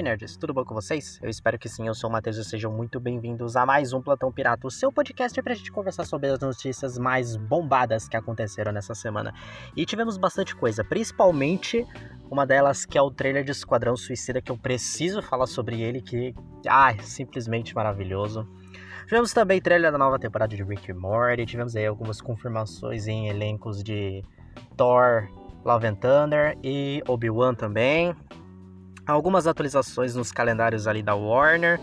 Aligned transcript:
Oi, 0.00 0.04
nerds, 0.04 0.34
tudo 0.34 0.54
bom 0.54 0.64
com 0.64 0.74
vocês? 0.74 1.20
Eu 1.22 1.28
espero 1.28 1.58
que 1.58 1.68
sim, 1.68 1.86
eu 1.86 1.94
sou 1.94 2.08
o 2.08 2.12
Matheus 2.14 2.38
e 2.38 2.42
sejam 2.42 2.72
muito 2.72 2.98
bem-vindos 2.98 3.54
a 3.54 3.66
mais 3.66 3.92
um 3.92 4.00
Plantão 4.00 4.32
Pirata, 4.32 4.66
o 4.66 4.70
seu 4.70 4.90
podcast 4.90 5.42
pra 5.42 5.52
gente 5.52 5.70
conversar 5.70 6.06
sobre 6.06 6.30
as 6.30 6.40
notícias 6.40 6.96
mais 6.96 7.36
bombadas 7.36 8.08
que 8.08 8.16
aconteceram 8.16 8.72
nessa 8.72 8.94
semana. 8.94 9.34
E 9.76 9.84
tivemos 9.84 10.16
bastante 10.16 10.56
coisa, 10.56 10.82
principalmente 10.82 11.86
uma 12.30 12.46
delas 12.46 12.86
que 12.86 12.96
é 12.96 13.02
o 13.02 13.10
trailer 13.10 13.44
de 13.44 13.50
Esquadrão 13.50 13.94
Suicida, 13.94 14.40
que 14.40 14.50
eu 14.50 14.56
preciso 14.56 15.20
falar 15.20 15.46
sobre 15.46 15.82
ele, 15.82 16.00
que, 16.00 16.34
ah, 16.66 16.94
simplesmente 17.02 17.74
maravilhoso. 17.74 18.48
Tivemos 19.04 19.34
também 19.34 19.60
trailer 19.60 19.92
da 19.92 19.98
nova 19.98 20.18
temporada 20.18 20.56
de 20.56 20.62
Rick 20.62 20.90
and 20.90 20.98
Morty, 20.98 21.44
tivemos 21.44 21.76
aí 21.76 21.86
algumas 21.86 22.22
confirmações 22.22 23.06
em 23.06 23.28
elencos 23.28 23.82
de 23.82 24.24
Thor, 24.78 25.28
Love 25.62 25.88
and 25.88 25.96
Thunder 25.96 26.58
e 26.64 27.02
Obi-Wan 27.06 27.52
também 27.52 28.16
algumas 29.10 29.46
atualizações 29.46 30.14
nos 30.14 30.32
calendários 30.32 30.86
ali 30.86 31.02
da 31.02 31.14
Warner 31.14 31.80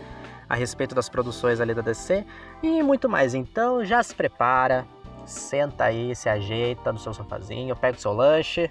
a 0.48 0.54
respeito 0.54 0.94
das 0.94 1.08
produções 1.08 1.60
ali 1.60 1.74
da 1.74 1.82
DC 1.82 2.24
e 2.62 2.82
muito 2.82 3.08
mais. 3.08 3.34
Então 3.34 3.84
já 3.84 4.02
se 4.02 4.14
prepara, 4.14 4.86
senta 5.26 5.84
aí, 5.84 6.14
se 6.16 6.28
ajeita 6.28 6.92
no 6.92 6.98
seu 6.98 7.12
sofazinho, 7.12 7.76
pega 7.76 7.96
o 7.96 8.00
seu 8.00 8.12
lanche, 8.12 8.70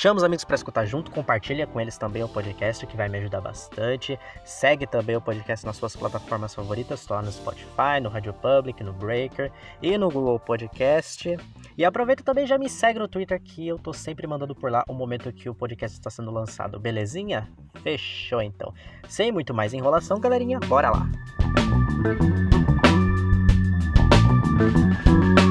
Chama 0.00 0.16
os 0.16 0.24
amigos 0.24 0.46
para 0.46 0.54
escutar 0.54 0.86
junto, 0.86 1.10
compartilha 1.10 1.66
com 1.66 1.78
eles 1.78 1.98
também 1.98 2.24
o 2.24 2.28
podcast, 2.28 2.86
que 2.86 2.96
vai 2.96 3.06
me 3.06 3.18
ajudar 3.18 3.42
bastante. 3.42 4.18
Segue 4.42 4.86
também 4.86 5.14
o 5.14 5.20
podcast 5.20 5.66
nas 5.66 5.76
suas 5.76 5.94
plataformas 5.94 6.54
favoritas, 6.54 7.06
lá 7.06 7.20
no 7.20 7.30
Spotify, 7.30 8.00
no 8.02 8.08
Radio 8.08 8.32
Public, 8.32 8.82
no 8.82 8.94
Breaker 8.94 9.52
e 9.82 9.98
no 9.98 10.10
Google 10.10 10.40
Podcast. 10.40 11.36
E 11.76 11.84
aproveita 11.84 12.24
também 12.24 12.46
já 12.46 12.56
me 12.56 12.66
segue 12.66 12.98
no 12.98 13.06
Twitter, 13.08 13.38
que 13.42 13.68
eu 13.68 13.78
tô 13.78 13.92
sempre 13.92 14.26
mandando 14.26 14.54
por 14.54 14.72
lá 14.72 14.82
o 14.88 14.94
momento 14.94 15.30
que 15.34 15.50
o 15.50 15.54
podcast 15.54 15.98
está 15.98 16.08
sendo 16.08 16.30
lançado, 16.30 16.80
belezinha? 16.80 17.46
Fechou 17.82 18.40
então. 18.40 18.72
Sem 19.06 19.30
muito 19.30 19.52
mais 19.52 19.74
enrolação, 19.74 20.18
galerinha, 20.18 20.58
bora 20.60 20.88
lá! 20.88 21.06
Música 24.60 25.49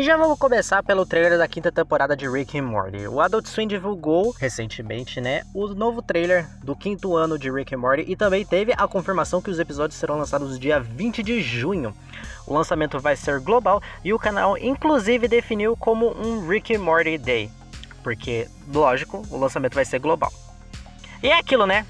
E 0.00 0.02
já 0.02 0.16
vamos 0.16 0.38
começar 0.38 0.82
pelo 0.82 1.04
trailer 1.04 1.36
da 1.36 1.46
quinta 1.46 1.70
temporada 1.70 2.16
de 2.16 2.26
Rick 2.26 2.58
and 2.58 2.62
Morty. 2.62 3.06
O 3.06 3.20
Adult 3.20 3.44
Swim 3.46 3.68
divulgou 3.68 4.30
recentemente, 4.30 5.20
né, 5.20 5.42
o 5.52 5.66
novo 5.74 6.00
trailer 6.00 6.48
do 6.64 6.74
quinto 6.74 7.14
ano 7.14 7.38
de 7.38 7.50
Rick 7.50 7.74
and 7.74 7.80
Morty 7.80 8.06
e 8.08 8.16
também 8.16 8.42
teve 8.46 8.72
a 8.74 8.88
confirmação 8.88 9.42
que 9.42 9.50
os 9.50 9.58
episódios 9.58 10.00
serão 10.00 10.16
lançados 10.16 10.58
dia 10.58 10.80
20 10.80 11.22
de 11.22 11.42
junho. 11.42 11.94
O 12.46 12.54
lançamento 12.54 12.98
vai 12.98 13.14
ser 13.14 13.40
global 13.40 13.82
e 14.02 14.14
o 14.14 14.18
canal 14.18 14.56
inclusive 14.56 15.28
definiu 15.28 15.76
como 15.76 16.16
um 16.18 16.48
Rick 16.48 16.74
and 16.74 16.80
Morty 16.80 17.18
Day, 17.18 17.50
porque, 18.02 18.48
lógico, 18.72 19.22
o 19.30 19.36
lançamento 19.36 19.74
vai 19.74 19.84
ser 19.84 19.98
global. 19.98 20.32
E 21.22 21.28
é 21.28 21.38
aquilo, 21.38 21.66
né? 21.66 21.84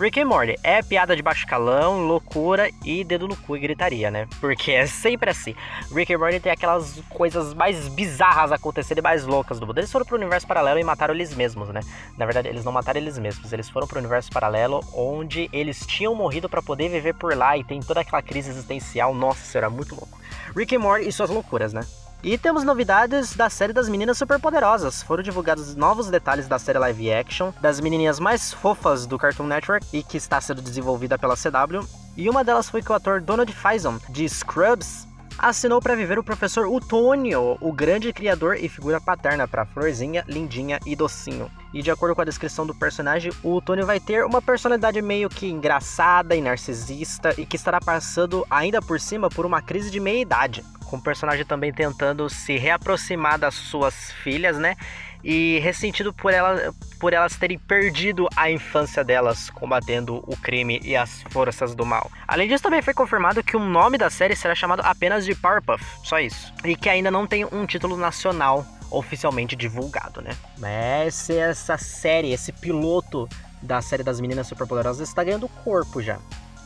Rick 0.00 0.20
and 0.20 0.26
Morty 0.26 0.54
é 0.62 0.80
piada 0.80 1.16
de 1.16 1.22
baixo 1.22 1.44
calão, 1.44 2.06
loucura 2.06 2.70
e 2.84 3.02
dedo 3.02 3.26
no 3.26 3.36
cu 3.36 3.56
e 3.56 3.60
gritaria, 3.60 4.12
né? 4.12 4.28
Porque 4.40 4.70
é 4.70 4.86
sempre 4.86 5.28
assim. 5.28 5.56
Rick 5.92 6.14
and 6.14 6.18
Morty 6.18 6.38
tem 6.38 6.52
aquelas 6.52 7.00
coisas 7.08 7.52
mais 7.52 7.88
bizarras 7.88 8.52
acontecendo 8.52 8.98
e 8.98 9.02
mais 9.02 9.26
loucas 9.26 9.58
do 9.58 9.66
mundo. 9.66 9.78
Eles 9.78 9.90
foram 9.90 10.06
pro 10.06 10.16
universo 10.16 10.46
paralelo 10.46 10.78
e 10.78 10.84
mataram 10.84 11.12
eles 11.12 11.34
mesmos, 11.34 11.70
né? 11.70 11.80
Na 12.16 12.26
verdade, 12.26 12.46
eles 12.46 12.64
não 12.64 12.70
mataram 12.70 13.00
eles 13.00 13.18
mesmos. 13.18 13.52
Eles 13.52 13.68
foram 13.68 13.88
pro 13.88 13.98
universo 13.98 14.30
paralelo 14.30 14.84
onde 14.94 15.50
eles 15.52 15.84
tinham 15.84 16.14
morrido 16.14 16.48
para 16.48 16.62
poder 16.62 16.88
viver 16.88 17.14
por 17.14 17.36
lá 17.36 17.56
e 17.56 17.64
tem 17.64 17.80
toda 17.80 18.00
aquela 18.00 18.22
crise 18.22 18.50
existencial. 18.50 19.12
Nossa, 19.12 19.58
era 19.58 19.68
muito 19.68 19.96
louco. 19.96 20.16
Rick 20.56 20.76
and 20.76 20.80
Morty 20.80 21.08
e 21.08 21.12
suas 21.12 21.28
loucuras, 21.28 21.72
né? 21.72 21.80
E 22.22 22.36
temos 22.36 22.64
novidades 22.64 23.36
da 23.36 23.48
série 23.48 23.72
das 23.72 23.88
meninas 23.88 24.18
superpoderosas. 24.18 25.04
Foram 25.04 25.22
divulgados 25.22 25.76
novos 25.76 26.08
detalhes 26.08 26.48
da 26.48 26.58
série 26.58 26.78
live 26.78 27.12
action, 27.12 27.52
das 27.60 27.78
menininhas 27.78 28.18
mais 28.18 28.52
fofas 28.52 29.06
do 29.06 29.16
Cartoon 29.16 29.46
Network 29.46 29.86
e 29.92 30.02
que 30.02 30.16
está 30.16 30.40
sendo 30.40 30.60
desenvolvida 30.60 31.16
pela 31.16 31.36
CW. 31.36 31.86
E 32.16 32.28
uma 32.28 32.42
delas 32.42 32.68
foi 32.68 32.82
que 32.82 32.90
o 32.90 32.94
ator 32.94 33.20
Donald 33.20 33.52
Faison, 33.52 34.00
de 34.08 34.28
Scrubs, 34.28 35.07
assinou 35.38 35.80
para 35.80 35.94
viver 35.94 36.18
o 36.18 36.24
professor 36.24 36.66
Utônio, 36.66 37.56
o 37.60 37.72
grande 37.72 38.12
criador 38.12 38.56
e 38.56 38.68
figura 38.68 39.00
paterna 39.00 39.46
para 39.46 39.64
Florzinha, 39.64 40.24
Lindinha 40.26 40.80
e 40.84 40.96
Docinho. 40.96 41.50
E 41.72 41.82
de 41.82 41.90
acordo 41.90 42.14
com 42.14 42.22
a 42.22 42.24
descrição 42.24 42.66
do 42.66 42.74
personagem, 42.74 43.30
o 43.42 43.54
Utônio 43.54 43.86
vai 43.86 44.00
ter 44.00 44.24
uma 44.24 44.42
personalidade 44.42 45.00
meio 45.00 45.28
que 45.28 45.46
engraçada 45.46 46.34
e 46.34 46.40
narcisista 46.40 47.34
e 47.38 47.46
que 47.46 47.56
estará 47.56 47.80
passando 47.80 48.44
ainda 48.50 48.82
por 48.82 48.98
cima 48.98 49.28
por 49.30 49.46
uma 49.46 49.62
crise 49.62 49.90
de 49.90 50.00
meia-idade 50.00 50.64
com 50.88 50.96
o 50.96 51.02
personagem 51.02 51.44
também 51.44 51.72
tentando 51.72 52.28
se 52.28 52.56
reaproximar 52.56 53.38
das 53.38 53.54
suas 53.54 54.10
filhas, 54.24 54.56
né? 54.56 54.74
E 55.22 55.58
ressentido 55.58 56.12
por, 56.12 56.32
ela, 56.32 56.72
por 57.00 57.12
elas 57.12 57.36
terem 57.36 57.58
perdido 57.58 58.28
a 58.36 58.50
infância 58.50 59.02
delas 59.02 59.50
combatendo 59.50 60.22
o 60.26 60.36
crime 60.36 60.80
e 60.84 60.96
as 60.96 61.22
forças 61.30 61.74
do 61.74 61.84
mal. 61.84 62.10
Além 62.26 62.48
disso, 62.48 62.62
também 62.62 62.82
foi 62.82 62.94
confirmado 62.94 63.42
que 63.42 63.56
o 63.56 63.60
nome 63.60 63.98
da 63.98 64.10
série 64.10 64.36
será 64.36 64.54
chamado 64.54 64.80
apenas 64.80 65.24
de 65.24 65.34
Powerpuff, 65.34 65.84
só 66.04 66.18
isso. 66.18 66.52
E 66.64 66.76
que 66.76 66.88
ainda 66.88 67.10
não 67.10 67.26
tem 67.26 67.44
um 67.44 67.66
título 67.66 67.96
nacional 67.96 68.64
oficialmente 68.90 69.54
divulgado, 69.54 70.22
né? 70.22 70.30
Mas 70.58 71.28
essa 71.28 71.76
série, 71.76 72.32
esse 72.32 72.52
piloto 72.52 73.28
da 73.60 73.82
série 73.82 74.02
das 74.02 74.20
meninas 74.20 74.46
superpoderosas 74.46 75.08
está 75.08 75.22
ganhando 75.24 75.48
corpo 75.48 76.00
já. 76.00 76.18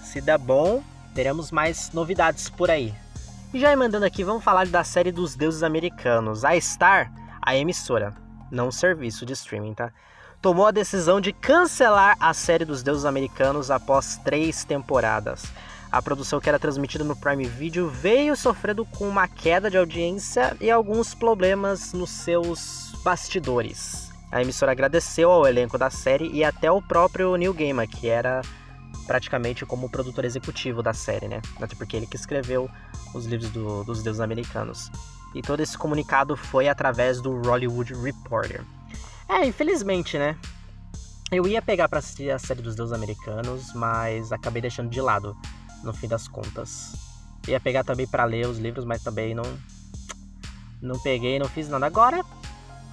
Se 0.03 0.21
der 0.21 0.39
bom, 0.39 0.83
teremos 1.15 1.51
mais 1.51 1.91
novidades 1.93 2.49
por 2.49 2.71
aí. 2.71 2.95
E 3.53 3.61
já 3.61 3.73
emendando 3.73 4.07
aqui, 4.07 4.25
vamos 4.25 4.45
falar 4.45 4.67
da 4.67 4.85
série 4.85 5.13
dos 5.13 5.35
deuses 5.35 5.63
americanos. 5.63 6.45
A 6.45 6.59
Star, 6.61 7.13
a 7.41 7.57
emissora, 7.57 8.15
não 8.53 8.69
o 8.69 8.73
serviço 8.73 9.25
de 9.25 9.33
streaming, 9.33 9.75
tá? 9.75 9.91
Tomou 10.41 10.67
a 10.67 10.71
decisão 10.71 11.21
de 11.21 11.33
cancelar 11.33 12.17
a 12.21 12.35
série 12.35 12.65
dos 12.65 12.83
deuses 12.83 13.05
americanos 13.05 13.71
após 13.71 14.19
três 14.19 14.65
temporadas. 14.65 15.45
A 15.91 16.03
produção 16.03 16.41
que 16.41 16.49
era 16.49 16.59
transmitida 16.59 17.05
no 17.05 17.17
Prime 17.17 17.45
Video 17.45 17.89
veio 17.89 18.37
sofrendo 18.37 18.85
com 18.85 19.09
uma 19.09 19.29
queda 19.29 19.71
de 19.71 19.77
audiência 19.77 20.57
e 20.61 20.71
alguns 20.71 21.15
problemas 21.15 21.93
nos 21.93 22.11
seus 22.11 22.93
bastidores. 23.05 24.11
A 24.31 24.41
emissora 24.41 24.73
agradeceu 24.73 25.31
ao 25.31 25.47
elenco 25.47 25.77
da 25.77 25.91
série 25.91 26.31
e 26.33 26.43
até 26.43 26.71
o 26.71 26.81
próprio 26.81 27.37
Neil 27.37 27.53
Gaiman, 27.53 27.87
que 27.87 28.09
era 28.09 28.41
praticamente 29.07 29.67
como 29.67 29.91
produtor 29.91 30.25
executivo 30.25 30.83
da 30.83 30.95
série, 30.95 31.29
né? 31.29 31.43
Até 31.61 31.75
porque 31.77 31.97
ele 31.97 32.07
que 32.07 32.17
escreveu 32.17 32.71
os 33.15 33.27
livros 33.27 33.51
do, 33.51 33.85
dos 33.85 34.03
deuses 34.03 34.21
americanos. 34.21 34.91
E 35.35 35.43
todo 35.43 35.61
esse 35.61 35.77
comunicado 35.77 36.37
foi 36.37 36.69
através 36.69 37.21
do 37.21 37.41
Hollywood 37.43 37.95
Reporter. 37.95 38.63
É, 39.29 39.45
infelizmente, 39.47 40.19
né? 40.19 40.37
Eu 41.31 41.47
ia 41.47 41.63
pegar 41.63 41.89
para 41.89 41.99
assistir 41.99 42.31
a 42.31 42.39
série 42.39 42.61
dos 42.61 42.75
deuses 42.75 42.93
americanos, 42.93 43.73
mas 43.73 44.33
acabei 44.33 44.61
deixando 44.61 44.91
de 44.91 45.01
lado, 45.01 45.35
no 45.83 45.93
fim 45.93 46.07
das 46.07 46.29
contas. 46.29 46.93
Ia 47.49 47.59
pegar 47.59 47.83
também 47.85 48.07
para 48.07 48.25
ler 48.25 48.47
os 48.47 48.59
livros, 48.59 48.85
mas 48.85 49.03
também 49.03 49.35
não 49.35 49.45
não 50.81 50.99
peguei, 50.99 51.39
não 51.39 51.49
fiz 51.49 51.69
nada. 51.69 51.87
Agora 51.87 52.25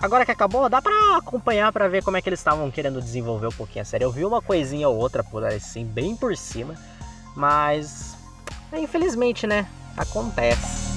Agora 0.01 0.25
que 0.25 0.31
acabou, 0.31 0.69
dá 0.69 0.81
pra 0.81 1.17
acompanhar 1.17 1.73
para 1.73 1.89
ver 1.89 2.01
como 2.01 2.16
é 2.16 2.22
que 2.22 2.29
eles 2.29 2.39
estavam 2.39 2.72
querendo 2.72 3.01
desenvolver 3.01 3.47
um 3.47 3.51
pouquinho 3.51 3.81
a 3.81 3.85
série. 3.85 4.05
Eu 4.05 4.11
vi 4.11 4.23
uma 4.23 4.41
coisinha 4.41 4.88
ou 4.88 4.95
outra 4.95 5.22
por 5.25 5.44
assim, 5.44 5.83
bem 5.83 6.16
por 6.16 6.38
cima, 6.38 6.73
mas 7.35 8.16
infelizmente, 8.72 9.45
né? 9.45 9.67
Acontece. 9.97 10.89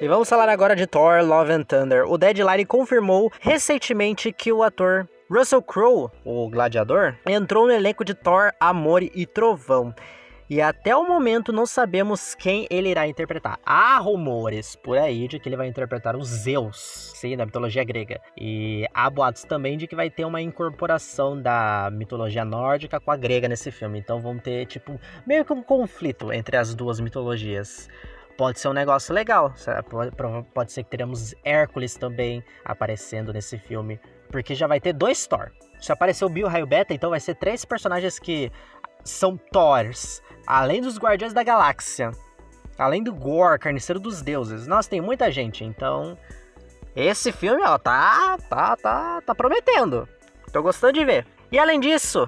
E 0.00 0.08
vamos 0.08 0.30
falar 0.30 0.48
agora 0.48 0.74
de 0.74 0.86
Thor 0.86 1.22
Love 1.22 1.52
and 1.52 1.64
Thunder. 1.64 2.10
O 2.10 2.16
Deadline 2.16 2.64
confirmou 2.64 3.30
recentemente 3.38 4.32
que 4.32 4.50
o 4.50 4.62
ator 4.62 5.06
Russell 5.30 5.60
Crowe, 5.60 6.08
o 6.24 6.48
gladiador, 6.48 7.16
entrou 7.26 7.66
no 7.66 7.72
elenco 7.72 8.02
de 8.02 8.14
Thor, 8.14 8.50
Amor 8.58 9.02
e 9.02 9.26
Trovão. 9.26 9.94
E 10.48 10.58
até 10.58 10.96
o 10.96 11.06
momento 11.06 11.52
não 11.52 11.66
sabemos 11.66 12.34
quem 12.34 12.66
ele 12.70 12.88
irá 12.88 13.06
interpretar. 13.06 13.58
Há 13.62 13.98
rumores 13.98 14.74
por 14.74 14.96
aí 14.96 15.28
de 15.28 15.38
que 15.38 15.50
ele 15.50 15.56
vai 15.56 15.68
interpretar 15.68 16.16
o 16.16 16.24
Zeus, 16.24 17.12
sim, 17.14 17.36
da 17.36 17.44
mitologia 17.44 17.84
grega. 17.84 18.22
E 18.40 18.86
há 18.94 19.10
boatos 19.10 19.44
também 19.44 19.76
de 19.76 19.86
que 19.86 19.94
vai 19.94 20.08
ter 20.08 20.24
uma 20.24 20.40
incorporação 20.40 21.40
da 21.40 21.90
mitologia 21.92 22.44
nórdica 22.44 22.98
com 22.98 23.10
a 23.12 23.16
grega 23.18 23.46
nesse 23.48 23.70
filme. 23.70 23.98
Então 23.98 24.18
vamos 24.18 24.42
ter, 24.42 24.64
tipo, 24.64 24.98
meio 25.26 25.44
que 25.44 25.52
um 25.52 25.62
conflito 25.62 26.32
entre 26.32 26.56
as 26.56 26.74
duas 26.74 26.98
mitologias. 27.00 27.86
Pode 28.40 28.58
ser 28.58 28.68
um 28.68 28.72
negócio 28.72 29.14
legal. 29.14 29.52
Pode, 30.54 30.72
ser 30.72 30.82
que 30.82 30.88
teremos 30.88 31.34
Hércules 31.44 31.94
também 31.94 32.42
aparecendo 32.64 33.34
nesse 33.34 33.58
filme. 33.58 34.00
Porque 34.30 34.54
já 34.54 34.66
vai 34.66 34.80
ter 34.80 34.94
dois 34.94 35.26
Thor. 35.26 35.50
Se 35.78 35.92
aparecer 35.92 36.24
o 36.24 36.28
Bill 36.30 36.48
Raio 36.48 36.66
Beta, 36.66 36.94
então 36.94 37.10
vai 37.10 37.20
ser 37.20 37.34
três 37.34 37.66
personagens 37.66 38.18
que 38.18 38.50
são 39.04 39.36
Thors. 39.36 40.22
Além 40.46 40.80
dos 40.80 40.96
Guardiões 40.96 41.34
da 41.34 41.42
Galáxia. 41.42 42.12
Além 42.78 43.02
do 43.02 43.12
Gore, 43.12 43.58
Carniceiro 43.58 44.00
dos 44.00 44.22
Deuses. 44.22 44.66
Nossa, 44.66 44.88
tem 44.88 45.02
muita 45.02 45.30
gente. 45.30 45.62
Então, 45.62 46.16
esse 46.96 47.32
filme, 47.32 47.62
ó, 47.62 47.76
tá, 47.76 48.38
tá, 48.48 48.74
tá, 48.74 49.20
tá 49.20 49.34
prometendo. 49.34 50.08
Tô 50.50 50.62
gostando 50.62 50.94
de 50.94 51.04
ver. 51.04 51.26
E 51.52 51.58
além 51.58 51.78
disso, 51.78 52.26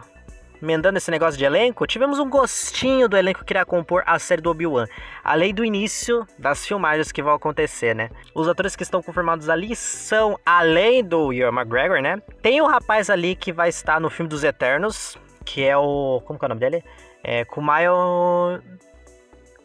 emendando 0.62 0.96
esse 0.96 1.10
negócio 1.10 1.36
de 1.36 1.44
elenco, 1.44 1.86
tivemos 1.86 2.20
um 2.20 2.30
gostinho 2.30 3.08
do 3.08 3.16
elenco 3.16 3.44
que 3.44 3.52
irá 3.52 3.64
compor 3.64 4.04
a 4.06 4.18
série 4.18 4.40
do 4.40 4.50
Obi-Wan, 4.50 4.86
além 5.24 5.52
do 5.52 5.64
início 5.64 6.24
das 6.38 6.64
filmagens 6.64 7.10
que 7.10 7.20
vão 7.20 7.34
acontecer, 7.34 7.94
né? 7.94 8.08
Os 8.32 8.48
atores 8.48 8.76
que 8.76 8.84
estão 8.84 9.02
confirmados 9.02 9.48
ali 9.48 9.74
são, 9.74 10.38
além 10.46 11.02
do 11.04 11.32
Ian 11.32 11.48
McGregor, 11.48 12.00
né? 12.00 12.22
Tem 12.40 12.60
o 12.60 12.66
rapaz 12.66 13.10
ali 13.10 13.34
que 13.34 13.52
vai 13.52 13.68
estar 13.68 14.00
no 14.00 14.08
filme 14.08 14.28
dos 14.28 14.44
Eternos, 14.44 15.18
que 15.44 15.64
é 15.64 15.76
o. 15.76 16.22
Como 16.24 16.38
que 16.38 16.44
é 16.44 16.46
o 16.46 16.48
nome 16.48 16.60
dele? 16.60 16.84
É 17.24 17.44
Kumail. 17.44 17.92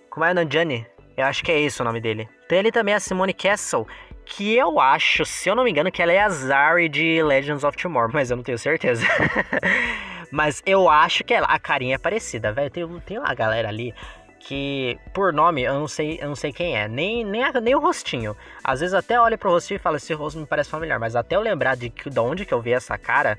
Kumail 0.09 0.33
Nanjiani. 0.33 0.87
Eu 1.15 1.25
acho 1.25 1.43
que 1.43 1.51
é 1.51 1.59
isso 1.59 1.83
o 1.83 1.85
nome 1.85 2.01
dele. 2.01 2.27
Tem 2.47 2.59
ali 2.59 2.71
também 2.71 2.93
a 2.93 2.99
Simone 2.99 3.33
Castle, 3.33 3.87
que 4.25 4.55
eu 4.55 4.79
acho, 4.79 5.25
se 5.25 5.49
eu 5.49 5.55
não 5.55 5.63
me 5.63 5.71
engano, 5.71 5.91
que 5.91 6.01
ela 6.01 6.11
é 6.11 6.19
a 6.19 6.29
Zari 6.29 6.89
de 6.89 7.23
Legends 7.23 7.63
of 7.63 7.77
Tomorrow, 7.77 8.11
mas 8.13 8.31
eu 8.31 8.37
não 8.37 8.43
tenho 8.43 8.57
certeza. 8.57 9.05
Mas 10.31 10.61
eu 10.65 10.89
acho 10.89 11.23
que 11.23 11.33
ela, 11.33 11.47
a 11.47 11.59
carinha 11.59 11.95
é 11.95 11.97
parecida, 11.97 12.51
velho. 12.51 12.69
Tem, 12.69 12.99
tem 13.01 13.17
uma 13.17 13.33
galera 13.33 13.69
ali 13.69 13.93
que, 14.39 14.97
por 15.13 15.33
nome, 15.33 15.63
eu 15.63 15.73
não 15.73 15.87
sei, 15.87 16.19
eu 16.21 16.27
não 16.27 16.35
sei 16.35 16.51
quem 16.51 16.77
é. 16.77 16.87
Nem, 16.87 17.23
nem, 17.23 17.43
a, 17.43 17.51
nem 17.59 17.75
o 17.75 17.79
rostinho. 17.79 18.35
Às 18.63 18.79
vezes 18.79 18.93
até 18.93 19.19
olho 19.19 19.37
pro 19.37 19.51
rostinho 19.51 19.77
e 19.77 19.79
falo, 19.79 19.97
esse 19.97 20.13
rosto 20.13 20.39
me 20.39 20.45
parece 20.45 20.69
familiar. 20.69 20.99
Mas 20.99 21.15
até 21.15 21.35
eu 21.35 21.41
lembrar 21.41 21.75
de, 21.75 21.89
que, 21.89 22.09
de 22.09 22.19
onde 22.19 22.45
que 22.45 22.53
eu 22.53 22.61
vi 22.61 22.73
essa 22.73 22.97
cara, 22.97 23.37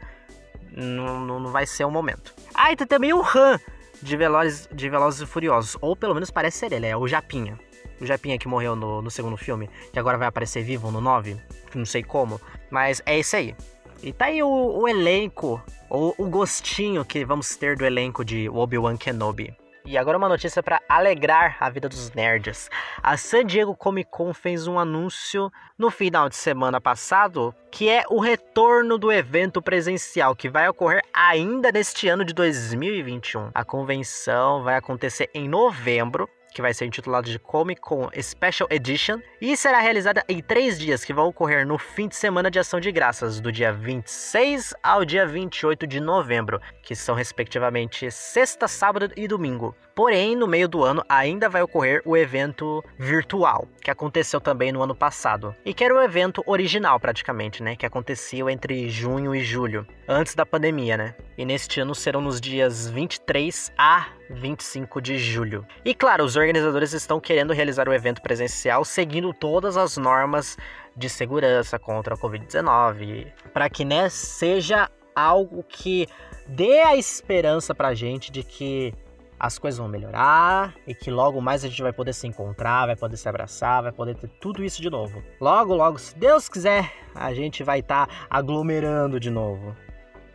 não, 0.70 1.20
não, 1.20 1.40
não 1.40 1.50
vai 1.50 1.66
ser 1.66 1.84
o 1.84 1.90
momento. 1.90 2.34
Ah, 2.54 2.72
e 2.72 2.76
tem 2.76 2.86
também 2.86 3.12
o 3.12 3.22
Han 3.22 3.58
de 4.02 4.16
Velozes, 4.16 4.68
de 4.72 4.88
Velozes 4.88 5.20
e 5.20 5.26
Furiosos. 5.26 5.76
Ou 5.80 5.96
pelo 5.96 6.14
menos 6.14 6.30
parece 6.30 6.58
ser 6.58 6.72
ele, 6.72 6.86
é 6.86 6.96
o 6.96 7.06
Japinha. 7.06 7.58
O 8.00 8.06
Japinha 8.06 8.38
que 8.38 8.46
morreu 8.46 8.76
no, 8.76 9.02
no 9.02 9.10
segundo 9.10 9.36
filme, 9.36 9.68
que 9.92 9.98
agora 9.98 10.16
vai 10.16 10.28
aparecer 10.28 10.62
vivo 10.62 10.90
no 10.90 11.00
9, 11.00 11.36
não 11.74 11.84
sei 11.84 12.02
como. 12.02 12.40
Mas 12.70 13.02
é 13.04 13.18
isso 13.18 13.34
aí. 13.34 13.56
E 14.02 14.12
tá 14.12 14.26
aí 14.26 14.42
o, 14.42 14.48
o 14.48 14.88
elenco, 14.88 15.60
ou 15.90 16.14
o 16.16 16.26
gostinho 16.26 17.04
que 17.04 17.24
vamos 17.24 17.56
ter 17.56 17.76
do 17.76 17.84
elenco 17.84 18.24
de 18.24 18.48
Obi-Wan 18.48 18.96
Kenobi. 18.96 19.56
E 19.84 19.96
agora 19.96 20.18
uma 20.18 20.28
notícia 20.28 20.62
para 20.62 20.80
alegrar 20.88 21.56
a 21.58 21.70
vida 21.70 21.88
dos 21.88 22.12
nerds. 22.12 22.68
A 23.02 23.16
San 23.16 23.44
Diego 23.44 23.74
Comic 23.74 24.10
Con 24.10 24.34
fez 24.34 24.66
um 24.66 24.78
anúncio 24.78 25.50
no 25.78 25.90
final 25.90 26.28
de 26.28 26.36
semana 26.36 26.80
passado, 26.80 27.54
que 27.72 27.88
é 27.88 28.04
o 28.10 28.20
retorno 28.20 28.98
do 28.98 29.10
evento 29.10 29.62
presencial 29.62 30.36
que 30.36 30.48
vai 30.48 30.68
ocorrer 30.68 31.02
ainda 31.12 31.72
neste 31.72 32.06
ano 32.06 32.24
de 32.24 32.34
2021. 32.34 33.50
A 33.54 33.64
convenção 33.64 34.62
vai 34.62 34.76
acontecer 34.76 35.30
em 35.32 35.48
novembro 35.48 36.28
que 36.52 36.62
vai 36.62 36.74
ser 36.74 36.86
intitulado 36.86 37.30
de 37.30 37.38
Comic 37.38 37.80
Con 37.80 38.08
Special 38.20 38.68
Edition, 38.70 39.20
e 39.40 39.56
será 39.56 39.80
realizada 39.80 40.24
em 40.28 40.40
três 40.40 40.78
dias, 40.78 41.04
que 41.04 41.12
vão 41.12 41.28
ocorrer 41.28 41.66
no 41.66 41.78
fim 41.78 42.08
de 42.08 42.16
semana 42.16 42.50
de 42.50 42.58
ação 42.58 42.80
de 42.80 42.90
graças, 42.90 43.40
do 43.40 43.52
dia 43.52 43.72
26 43.72 44.74
ao 44.82 45.04
dia 45.04 45.26
28 45.26 45.86
de 45.86 46.00
novembro, 46.00 46.60
que 46.82 46.94
são 46.94 47.14
respectivamente 47.14 48.10
sexta, 48.10 48.66
sábado 48.66 49.12
e 49.16 49.28
domingo. 49.28 49.74
Porém, 49.98 50.36
no 50.36 50.46
meio 50.46 50.68
do 50.68 50.84
ano 50.84 51.02
ainda 51.08 51.48
vai 51.48 51.60
ocorrer 51.60 52.00
o 52.04 52.16
evento 52.16 52.84
virtual, 52.96 53.66
que 53.82 53.90
aconteceu 53.90 54.40
também 54.40 54.70
no 54.70 54.80
ano 54.80 54.94
passado. 54.94 55.52
E 55.64 55.74
que 55.74 55.82
era 55.82 55.92
o 55.92 56.00
evento 56.00 56.40
original 56.46 57.00
praticamente, 57.00 57.64
né, 57.64 57.74
que 57.74 57.84
aconteceu 57.84 58.48
entre 58.48 58.88
junho 58.88 59.34
e 59.34 59.40
julho, 59.40 59.84
antes 60.06 60.36
da 60.36 60.46
pandemia, 60.46 60.96
né? 60.96 61.16
E 61.36 61.44
neste 61.44 61.80
ano 61.80 61.96
serão 61.96 62.20
nos 62.20 62.40
dias 62.40 62.88
23 62.88 63.72
a 63.76 64.06
25 64.30 65.02
de 65.02 65.18
julho. 65.18 65.66
E 65.84 65.92
claro, 65.92 66.22
os 66.22 66.36
organizadores 66.36 66.92
estão 66.92 67.18
querendo 67.18 67.52
realizar 67.52 67.88
o 67.88 67.92
evento 67.92 68.22
presencial 68.22 68.84
seguindo 68.84 69.34
todas 69.34 69.76
as 69.76 69.96
normas 69.96 70.56
de 70.96 71.08
segurança 71.08 71.76
contra 71.76 72.14
a 72.14 72.16
Covid-19, 72.16 73.32
para 73.52 73.68
que 73.68 73.84
né, 73.84 74.08
seja 74.08 74.88
algo 75.12 75.64
que 75.64 76.06
dê 76.46 76.82
a 76.82 76.94
esperança 76.94 77.74
pra 77.74 77.94
gente 77.94 78.30
de 78.30 78.44
que 78.44 78.94
as 79.38 79.58
coisas 79.58 79.78
vão 79.78 79.88
melhorar 79.88 80.74
e 80.86 80.94
que 80.94 81.10
logo 81.10 81.40
mais 81.40 81.64
a 81.64 81.68
gente 81.68 81.82
vai 81.82 81.92
poder 81.92 82.12
se 82.12 82.26
encontrar, 82.26 82.86
vai 82.86 82.96
poder 82.96 83.16
se 83.16 83.28
abraçar, 83.28 83.82
vai 83.82 83.92
poder 83.92 84.16
ter 84.16 84.28
tudo 84.40 84.64
isso 84.64 84.82
de 84.82 84.90
novo. 84.90 85.22
Logo, 85.40 85.74
logo, 85.74 85.98
se 85.98 86.16
Deus 86.16 86.48
quiser, 86.48 86.92
a 87.14 87.32
gente 87.32 87.62
vai 87.62 87.78
estar 87.80 88.06
tá 88.06 88.14
aglomerando 88.28 89.20
de 89.20 89.30
novo. 89.30 89.76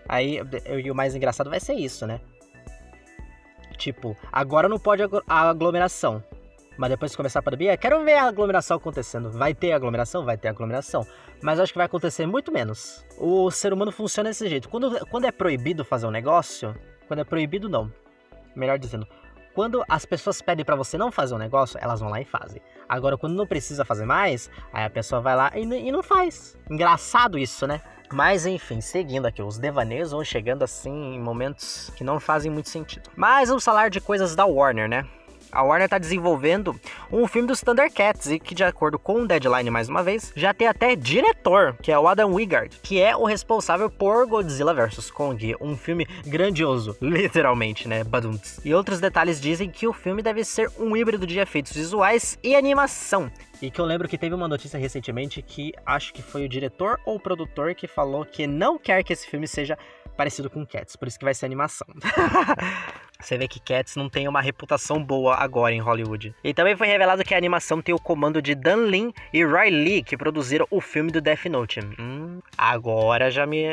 Aí, 0.07 0.39
e 0.83 0.89
o 0.89 0.95
mais 0.95 1.15
engraçado 1.15 1.49
vai 1.49 1.59
ser 1.59 1.73
isso, 1.73 2.07
né? 2.07 2.21
Tipo, 3.77 4.15
agora 4.31 4.69
não 4.69 4.79
pode 4.79 5.03
a 5.27 5.49
aglomeração. 5.49 6.23
Mas 6.77 6.89
depois 6.89 7.11
que 7.11 7.17
começar 7.17 7.39
a 7.39 7.43
pandemia, 7.43 7.77
quero 7.77 8.03
ver 8.03 8.13
a 8.13 8.23
aglomeração 8.23 8.77
acontecendo. 8.77 9.31
Vai 9.31 9.53
ter 9.53 9.73
aglomeração? 9.73 10.25
Vai 10.25 10.37
ter 10.37 10.47
aglomeração. 10.47 11.05
Mas 11.41 11.59
acho 11.59 11.71
que 11.71 11.77
vai 11.77 11.85
acontecer 11.85 12.25
muito 12.25 12.51
menos. 12.51 13.05
O 13.17 13.51
ser 13.51 13.73
humano 13.73 13.91
funciona 13.91 14.29
desse 14.29 14.47
jeito. 14.47 14.69
Quando, 14.69 15.05
quando 15.07 15.25
é 15.25 15.31
proibido 15.31 15.85
fazer 15.85 16.07
um 16.07 16.11
negócio, 16.11 16.75
quando 17.07 17.19
é 17.19 17.23
proibido, 17.23 17.69
não 17.69 17.91
melhor 18.55 18.77
dizendo, 18.77 19.07
quando 19.53 19.83
as 19.87 20.05
pessoas 20.05 20.41
pedem 20.41 20.65
para 20.65 20.75
você 20.75 20.97
não 20.97 21.11
fazer 21.11 21.35
um 21.35 21.37
negócio, 21.37 21.79
elas 21.81 21.99
vão 21.99 22.09
lá 22.09 22.19
e 22.19 22.25
fazem. 22.25 22.61
Agora, 22.89 23.17
quando 23.17 23.35
não 23.35 23.45
precisa 23.45 23.85
fazer 23.85 24.05
mais, 24.05 24.49
aí 24.71 24.83
a 24.83 24.89
pessoa 24.89 25.21
vai 25.21 25.35
lá 25.35 25.51
e, 25.55 25.61
e 25.61 25.91
não 25.91 26.01
faz. 26.01 26.57
Engraçado 26.69 27.37
isso, 27.37 27.67
né? 27.67 27.81
Mas 28.11 28.45
enfim, 28.45 28.81
seguindo 28.81 29.25
aqui, 29.25 29.41
os 29.41 29.57
devaneios 29.57 30.11
vão 30.11 30.23
chegando 30.23 30.63
assim 30.63 31.15
em 31.15 31.19
momentos 31.19 31.91
que 31.95 32.03
não 32.03 32.19
fazem 32.19 32.51
muito 32.51 32.69
sentido. 32.69 33.09
Mas 33.15 33.49
vamos 33.49 33.63
falar 33.63 33.89
de 33.89 34.01
coisas 34.01 34.35
da 34.35 34.45
Warner, 34.45 34.87
né? 34.87 35.07
A 35.53 35.61
Warner 35.61 35.85
está 35.85 35.97
desenvolvendo 35.97 36.75
um 37.11 37.27
filme 37.27 37.47
dos 37.47 37.61
Thundercats 37.61 38.31
e 38.31 38.39
que, 38.39 38.55
de 38.55 38.63
acordo 38.63 38.97
com 38.97 39.21
o 39.21 39.27
Deadline 39.27 39.69
mais 39.69 39.87
uma 39.87 40.01
vez, 40.01 40.33
já 40.35 40.53
tem 40.53 40.67
até 40.67 40.95
diretor, 40.95 41.77
que 41.81 41.91
é 41.91 41.99
o 41.99 42.07
Adam 42.07 42.33
Wingard, 42.33 42.79
que 42.81 42.99
é 42.99 43.15
o 43.15 43.25
responsável 43.25 43.89
por 43.89 44.25
Godzilla 44.25 44.73
vs 44.73 45.11
Kong, 45.11 45.55
um 45.61 45.77
filme 45.77 46.07
grandioso, 46.25 46.97
literalmente, 47.01 47.87
né? 47.87 48.03
Baduntz. 48.03 48.59
E 48.65 48.73
outros 48.73 48.99
detalhes 48.99 49.39
dizem 49.39 49.69
que 49.69 49.87
o 49.87 49.93
filme 49.93 50.23
deve 50.23 50.43
ser 50.43 50.71
um 50.79 50.97
híbrido 50.97 51.27
de 51.27 51.39
efeitos 51.39 51.73
visuais 51.73 52.37
e 52.43 52.55
animação. 52.55 53.31
E 53.63 53.71
que 53.71 53.79
eu 53.79 53.85
lembro 53.85 54.09
que 54.09 54.17
teve 54.17 54.35
uma 54.35 54.45
notícia 54.45 54.77
recentemente 54.77 55.41
que 55.41 55.71
acho 55.85 56.13
que 56.13 56.21
foi 56.21 56.43
o 56.43 56.49
diretor 56.49 56.99
ou 57.05 57.15
o 57.15 57.19
produtor 57.19 57.73
que 57.73 57.87
falou 57.87 58.25
que 58.25 58.45
não 58.45 58.77
quer 58.77 59.01
que 59.05 59.13
esse 59.13 59.25
filme 59.25 59.47
seja 59.47 59.77
parecido 60.17 60.49
com 60.49 60.65
Cats, 60.65 60.97
por 60.97 61.07
isso 61.07 61.17
que 61.17 61.23
vai 61.23 61.33
ser 61.33 61.45
animação. 61.45 61.87
Você 63.21 63.37
vê 63.37 63.47
que 63.47 63.61
Cats 63.61 63.95
não 63.95 64.09
tem 64.09 64.27
uma 64.27 64.41
reputação 64.41 65.01
boa 65.01 65.35
agora 65.35 65.73
em 65.73 65.79
Hollywood. 65.79 66.35
E 66.43 66.53
também 66.53 66.75
foi 66.75 66.87
revelado 66.87 67.23
que 67.23 67.33
a 67.33 67.37
animação 67.37 67.81
tem 67.81 67.95
o 67.95 67.99
comando 67.99 68.41
de 68.41 68.53
Dan 68.53 68.87
Lin 68.87 69.13
e 69.31 69.45
Ray 69.45 69.69
Lee, 69.69 70.03
que 70.03 70.17
produziram 70.17 70.67
o 70.69 70.81
filme 70.81 71.09
do 71.09 71.21
Death 71.21 71.45
Note. 71.45 71.79
Hum, 71.97 72.41
agora 72.57 73.31
já 73.31 73.45
me 73.45 73.63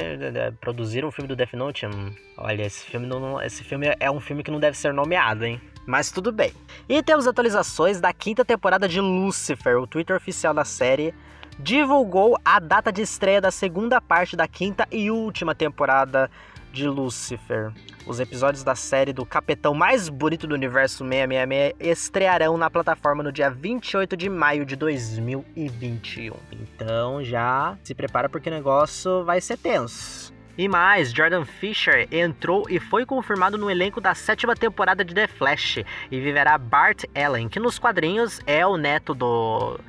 produziram 0.60 1.08
o 1.08 1.10
filme 1.10 1.26
do 1.26 1.34
Death 1.34 1.54
Note. 1.54 1.86
Hum, 1.86 2.14
olha, 2.38 2.62
esse 2.62 2.84
filme 2.86 3.08
não, 3.08 3.42
esse 3.42 3.64
filme 3.64 3.92
é 3.98 4.08
um 4.08 4.20
filme 4.20 4.44
que 4.44 4.52
não 4.52 4.60
deve 4.60 4.76
ser 4.76 4.94
nomeado, 4.94 5.44
hein? 5.44 5.60
Mas 5.90 6.12
tudo 6.12 6.30
bem. 6.30 6.52
E 6.88 7.02
temos 7.02 7.26
atualizações 7.26 8.00
da 8.00 8.12
quinta 8.12 8.44
temporada 8.44 8.88
de 8.88 9.00
Lucifer, 9.00 9.76
o 9.76 9.88
Twitter 9.88 10.14
oficial 10.14 10.54
da 10.54 10.64
série 10.64 11.12
divulgou 11.58 12.38
a 12.44 12.60
data 12.60 12.92
de 12.92 13.02
estreia 13.02 13.40
da 13.40 13.50
segunda 13.50 14.00
parte 14.00 14.36
da 14.36 14.46
quinta 14.46 14.86
e 14.88 15.10
última 15.10 15.52
temporada 15.52 16.30
de 16.72 16.86
Lucifer. 16.86 17.72
Os 18.06 18.20
episódios 18.20 18.62
da 18.62 18.76
série 18.76 19.12
do 19.12 19.26
Capetão 19.26 19.74
mais 19.74 20.08
bonito 20.08 20.46
do 20.46 20.54
universo 20.54 20.98
666 21.04 21.74
estrearão 21.80 22.56
na 22.56 22.70
plataforma 22.70 23.24
no 23.24 23.32
dia 23.32 23.50
28 23.50 24.16
de 24.16 24.30
maio 24.30 24.64
de 24.64 24.76
2021. 24.76 26.34
Então 26.52 27.22
já 27.24 27.76
se 27.82 27.96
prepara 27.96 28.28
porque 28.28 28.48
o 28.48 28.52
negócio 28.52 29.24
vai 29.24 29.40
ser 29.40 29.58
tenso. 29.58 30.32
E 30.60 30.68
mais, 30.68 31.10
Jordan 31.10 31.46
Fisher 31.46 32.06
entrou 32.12 32.66
e 32.68 32.78
foi 32.78 33.06
confirmado 33.06 33.56
no 33.56 33.70
elenco 33.70 33.98
da 33.98 34.14
sétima 34.14 34.54
temporada 34.54 35.02
de 35.02 35.14
The 35.14 35.26
Flash. 35.26 35.78
E 36.10 36.20
viverá 36.20 36.58
Bart 36.58 37.04
Allen, 37.14 37.48
que 37.48 37.58
nos 37.58 37.78
quadrinhos 37.78 38.42
é 38.46 38.66
o 38.66 38.76
neto 38.76 39.14
do 39.14 39.80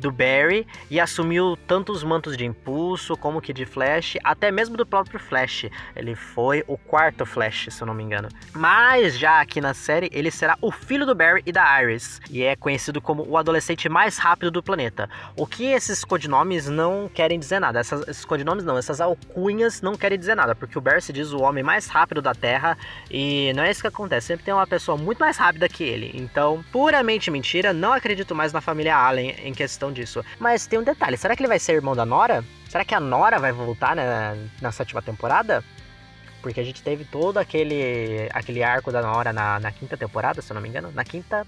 do 0.00 0.10
Barry 0.10 0.66
e 0.90 0.98
assumiu 0.98 1.56
tanto 1.66 1.92
os 1.92 2.02
mantos 2.02 2.36
de 2.36 2.44
Impulso 2.44 3.16
como 3.16 3.40
que 3.40 3.52
de 3.52 3.64
Flash, 3.64 4.16
até 4.24 4.50
mesmo 4.50 4.76
do 4.76 4.86
próprio 4.86 5.20
Flash. 5.20 5.66
Ele 5.94 6.14
foi 6.14 6.64
o 6.66 6.76
quarto 6.76 7.24
Flash, 7.26 7.68
se 7.70 7.82
eu 7.82 7.86
não 7.86 7.94
me 7.94 8.02
engano. 8.02 8.28
Mas 8.52 9.18
já 9.18 9.40
aqui 9.40 9.60
na 9.60 9.74
série, 9.74 10.08
ele 10.12 10.30
será 10.30 10.56
o 10.60 10.72
filho 10.72 11.06
do 11.06 11.14
Barry 11.14 11.42
e 11.46 11.52
da 11.52 11.82
Iris, 11.82 12.20
e 12.30 12.42
é 12.42 12.56
conhecido 12.56 13.00
como 13.00 13.26
o 13.28 13.36
adolescente 13.36 13.88
mais 13.88 14.18
rápido 14.18 14.50
do 14.50 14.62
planeta. 14.62 15.08
O 15.36 15.46
que 15.46 15.64
esses 15.66 16.04
codinomes 16.04 16.68
não 16.68 17.08
querem 17.08 17.38
dizer 17.38 17.60
nada. 17.60 17.80
Essas, 17.80 18.08
esses 18.08 18.24
codinomes 18.24 18.64
não, 18.64 18.78
essas 18.78 19.00
alcunhas 19.00 19.82
não 19.82 19.94
querem 19.94 20.18
dizer 20.18 20.34
nada, 20.34 20.54
porque 20.54 20.78
o 20.78 20.80
Barry 20.80 21.02
se 21.02 21.12
diz 21.12 21.32
o 21.32 21.42
homem 21.42 21.62
mais 21.62 21.86
rápido 21.86 22.22
da 22.22 22.34
Terra 22.34 22.76
e 23.10 23.52
não 23.54 23.62
é 23.62 23.70
isso 23.70 23.82
que 23.82 23.86
acontece. 23.86 24.28
Sempre 24.28 24.44
tem 24.44 24.54
uma 24.54 24.66
pessoa 24.66 24.96
muito 24.96 25.18
mais 25.18 25.36
rápida 25.36 25.68
que 25.68 25.84
ele. 25.84 26.12
Então, 26.14 26.64
puramente 26.72 27.30
mentira, 27.30 27.72
não 27.72 27.92
acredito 27.92 28.34
mais 28.34 28.52
na 28.52 28.60
família 28.60 28.96
Allen 28.96 29.34
em 29.42 29.52
questão 29.52 29.89
disso. 29.92 30.24
Mas 30.38 30.66
tem 30.66 30.78
um 30.78 30.82
detalhe: 30.82 31.16
será 31.16 31.34
que 31.34 31.42
ele 31.42 31.48
vai 31.48 31.58
ser 31.58 31.72
irmão 31.72 31.94
da 31.94 32.06
Nora? 32.06 32.44
Será 32.68 32.84
que 32.84 32.94
a 32.94 33.00
Nora 33.00 33.38
vai 33.38 33.52
voltar 33.52 33.96
na, 33.96 34.36
na 34.60 34.72
sétima 34.72 35.02
temporada? 35.02 35.64
Porque 36.42 36.60
a 36.60 36.64
gente 36.64 36.82
teve 36.82 37.04
todo 37.04 37.38
aquele, 37.38 38.28
aquele 38.32 38.62
arco 38.62 38.90
da 38.90 39.02
Nora 39.02 39.32
na, 39.32 39.60
na 39.60 39.70
quinta 39.70 39.96
temporada, 39.96 40.40
se 40.40 40.50
eu 40.50 40.54
não 40.54 40.62
me 40.62 40.68
engano. 40.68 40.90
Na 40.92 41.04
quinta 41.04 41.46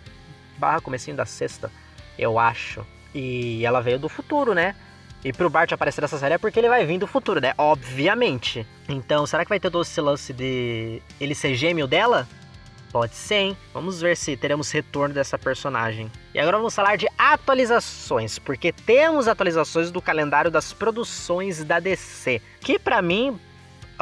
barra 0.58 0.80
comecinho 0.80 1.16
da 1.16 1.24
sexta, 1.24 1.70
eu 2.18 2.38
acho. 2.38 2.86
E 3.14 3.64
ela 3.64 3.80
veio 3.80 3.98
do 3.98 4.08
futuro, 4.08 4.54
né? 4.54 4.74
E 5.24 5.32
pro 5.32 5.48
Bart 5.48 5.70
aparecer 5.72 6.00
nessa 6.00 6.18
série 6.18 6.34
é 6.34 6.38
porque 6.38 6.58
ele 6.58 6.68
vai 6.68 6.84
vir 6.84 6.98
do 6.98 7.06
futuro, 7.06 7.40
né? 7.40 7.54
Obviamente. 7.56 8.66
Então, 8.88 9.24
será 9.24 9.44
que 9.44 9.48
vai 9.48 9.60
ter 9.60 9.70
todo 9.70 9.82
esse 9.82 10.00
lance 10.00 10.32
de 10.32 11.00
ele 11.20 11.34
ser 11.34 11.54
gêmeo 11.54 11.86
dela? 11.86 12.26
Pode 12.92 13.14
ser, 13.14 13.36
hein? 13.36 13.56
Vamos 13.72 14.02
ver 14.02 14.14
se 14.18 14.36
teremos 14.36 14.70
retorno 14.70 15.14
dessa 15.14 15.38
personagem. 15.38 16.12
E 16.34 16.38
agora 16.38 16.58
vamos 16.58 16.74
falar 16.74 16.96
de 16.96 17.08
atualizações, 17.16 18.38
porque 18.38 18.70
temos 18.70 19.26
atualizações 19.26 19.90
do 19.90 20.02
calendário 20.02 20.50
das 20.50 20.74
produções 20.74 21.64
da 21.64 21.80
DC, 21.80 22.42
que 22.60 22.78
para 22.78 23.00
mim 23.00 23.40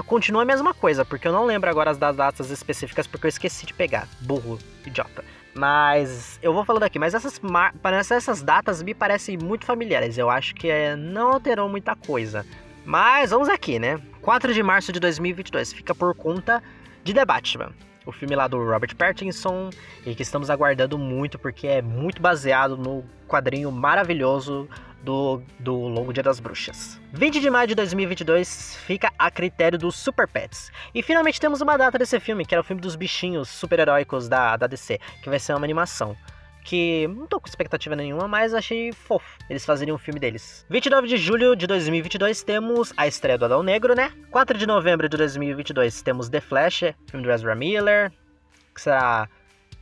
continua 0.07 0.43
a 0.43 0.45
mesma 0.45 0.75
coisa, 0.75 1.05
porque 1.05 1.29
eu 1.29 1.33
não 1.33 1.45
lembro 1.45 1.71
agora 1.71 1.91
as 1.91 1.99
datas 1.99 2.51
específicas 2.51 3.07
porque 3.07 3.27
eu 3.27 3.29
esqueci 3.29 3.65
de 3.65 3.75
pegar. 3.75 4.09
Burro, 4.21 4.59
idiota. 4.85 5.25
Mas 5.55 6.39
eu 6.43 6.53
vou 6.53 6.65
falando 6.65 6.85
aqui, 6.85 6.99
mas 6.99 7.15
essas, 7.15 7.41
essas 8.11 8.43
datas 8.43 8.83
me 8.83 8.95
parecem 8.95 9.37
muito 9.37 9.65
familiares. 9.65 10.19
Eu 10.19 10.31
acho 10.31 10.55
que 10.55 10.69
é, 10.69 10.97
não 10.97 11.33
alterou 11.33 11.69
muita 11.69 11.95
coisa. 11.95 12.45
Mas 12.85 13.31
vamos 13.31 13.49
aqui, 13.49 13.79
né? 13.79 14.01
4 14.23 14.53
de 14.53 14.63
março 14.63 14.93
de 14.93 14.99
2022 14.99 15.73
fica 15.73 15.95
por 15.95 16.15
conta 16.15 16.63
de 17.05 17.13
The 17.15 17.25
Batman. 17.25 17.73
O 18.07 18.13
filme 18.13 18.35
lá 18.35 18.49
do 18.49 18.59
Robert 18.59 18.95
Pattinson 18.97 19.71
e 20.07 20.15
que 20.15 20.23
estamos 20.23 20.49
aguardando 20.51 20.97
muito 20.97 21.39
porque 21.39 21.67
é 21.67 21.83
muito 21.83 22.21
baseado 22.21 22.77
no 22.77 23.05
quadrinho 23.29 23.71
maravilhoso 23.71 24.69
do, 25.03 25.43
do 25.59 25.75
Longo 25.75 26.13
Dia 26.13 26.23
das 26.23 26.41
Bruxas. 26.41 27.01
20 27.13 27.41
de 27.41 27.51
maio 27.51 27.69
de 27.69 27.75
2022 27.75 28.77
fica 28.87 29.13
a 29.19 29.31
critério 29.31 29.79
dos 29.79 29.97
Super 29.97 30.27
Pets. 30.27 30.71
E 30.95 31.03
finalmente 31.03 31.41
temos 31.41 31.61
uma 31.61 31.77
data 31.77 31.99
desse 31.99 32.19
filme, 32.21 32.45
que 32.45 32.55
era 32.55 32.61
o 32.61 32.65
filme 32.65 32.81
dos 32.81 32.97
bichinhos 32.97 33.49
super-heróicos 33.49 34.29
da, 34.29 34.57
da 34.57 34.67
DC, 34.67 34.99
que 35.23 35.29
vai 35.29 35.39
ser 35.39 35.55
uma 35.55 35.65
animação 35.65 36.17
que 36.65 37.09
não 37.09 37.27
tô 37.27 37.41
com 37.41 37.49
expectativa 37.49 37.97
nenhuma, 37.97 38.29
mas 38.29 38.55
achei 38.55 38.93
fofo 38.93 39.39
eles 39.49 39.65
fazerem 39.65 39.93
um 39.93 39.99
filme 39.99 40.21
deles. 40.21 40.65
29 40.69 41.09
de 41.09 41.17
julho 41.17 41.57
de 41.57 41.67
2022 41.67 42.43
temos 42.43 42.93
a 42.97 43.07
estreia 43.07 43.39
do 43.39 43.45
Adão 43.45 43.63
Negro, 43.63 43.95
né? 43.95 44.13
4 44.31 44.59
de 44.59 44.67
novembro 44.67 45.09
de 45.09 45.17
2022 45.17 46.03
temos 46.03 46.29
The 46.29 46.41
Flash, 46.41 46.81
filme 47.09 47.25
do 47.25 47.31
Ezra 47.31 47.55
Miller, 47.55 48.13
que 48.75 48.81
será 48.81 49.29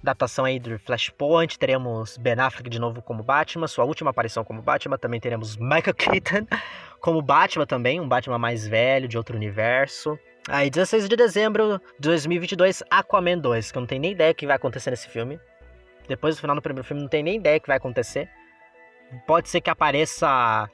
adaptação 0.02 0.44
aí 0.44 0.58
do 0.60 0.78
Flashpoint, 0.78 1.58
teremos 1.58 2.16
Ben 2.18 2.38
Affleck 2.38 2.70
de 2.70 2.78
novo 2.78 3.02
como 3.02 3.22
Batman, 3.22 3.66
sua 3.66 3.84
última 3.84 4.10
aparição 4.10 4.44
como 4.44 4.62
Batman, 4.62 4.96
também 4.96 5.20
teremos 5.20 5.56
Michael 5.56 5.94
Keaton 5.98 6.46
como 7.00 7.20
Batman 7.22 7.66
também, 7.66 8.00
um 8.00 8.08
Batman 8.08 8.38
mais 8.38 8.66
velho, 8.66 9.08
de 9.08 9.16
outro 9.16 9.36
universo. 9.36 10.18
Aí, 10.48 10.70
16 10.70 11.08
de 11.08 11.16
dezembro 11.16 11.80
de 11.98 12.08
2022, 12.08 12.82
Aquaman 12.90 13.38
2, 13.38 13.70
que 13.70 13.78
eu 13.78 13.80
não 13.80 13.86
tenho 13.86 14.00
nem 14.00 14.12
ideia 14.12 14.32
o 14.32 14.34
que 14.34 14.46
vai 14.46 14.56
acontecer 14.56 14.90
nesse 14.90 15.08
filme. 15.08 15.38
Depois 16.08 16.36
do 16.36 16.40
final 16.40 16.56
do 16.56 16.62
primeiro 16.62 16.86
filme, 16.86 17.02
não 17.02 17.08
tenho 17.08 17.24
nem 17.24 17.36
ideia 17.36 17.58
o 17.58 17.60
que 17.60 17.68
vai 17.68 17.76
acontecer. 17.76 18.28
Pode 19.26 19.48
ser 19.48 19.60
que 19.60 19.70
apareça, 19.70 20.68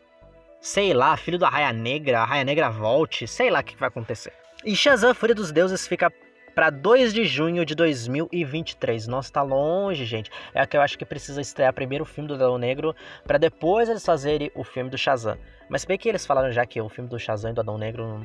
sei 0.60 0.94
lá, 0.94 1.16
filho 1.16 1.38
da 1.38 1.48
Raia 1.48 1.72
Negra, 1.72 2.20
a 2.20 2.24
Raia 2.24 2.44
Negra 2.44 2.70
volte, 2.70 3.26
sei 3.26 3.50
lá 3.50 3.60
o 3.60 3.64
que 3.64 3.76
vai 3.76 3.88
acontecer. 3.88 4.32
E 4.64 4.74
Shazam, 4.74 5.14
Fúria 5.14 5.34
dos 5.34 5.52
Deuses, 5.52 5.86
fica 5.86 6.10
para 6.54 6.70
2 6.70 7.12
de 7.12 7.24
junho 7.24 7.64
de 7.64 7.74
2023. 7.74 9.08
Nossa, 9.08 9.32
tá 9.32 9.42
longe, 9.42 10.04
gente. 10.04 10.30
É 10.54 10.64
que 10.66 10.76
eu 10.76 10.80
acho 10.80 10.96
que 10.96 11.04
precisa 11.04 11.40
estrear 11.40 11.72
primeiro 11.72 12.04
o 12.04 12.06
filme 12.06 12.28
do 12.28 12.34
Adão 12.34 12.56
Negro 12.56 12.94
para 13.26 13.38
depois 13.38 13.88
eles 13.88 14.04
fazerem 14.04 14.50
o 14.54 14.62
filme 14.62 14.88
do 14.88 14.96
Shazam. 14.96 15.36
Mas 15.68 15.84
bem 15.84 15.98
que 15.98 16.08
eles 16.08 16.24
falaram 16.24 16.52
já 16.52 16.64
que 16.64 16.80
o 16.80 16.88
filme 16.88 17.10
do 17.10 17.18
Shazam 17.18 17.50
e 17.50 17.54
do 17.54 17.60
Adão 17.60 17.76
Negro 17.76 18.24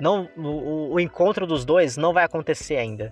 não 0.00 0.28
o, 0.36 0.94
o 0.94 1.00
encontro 1.00 1.46
dos 1.46 1.64
dois 1.64 1.96
não 1.96 2.12
vai 2.12 2.24
acontecer 2.24 2.76
ainda. 2.76 3.10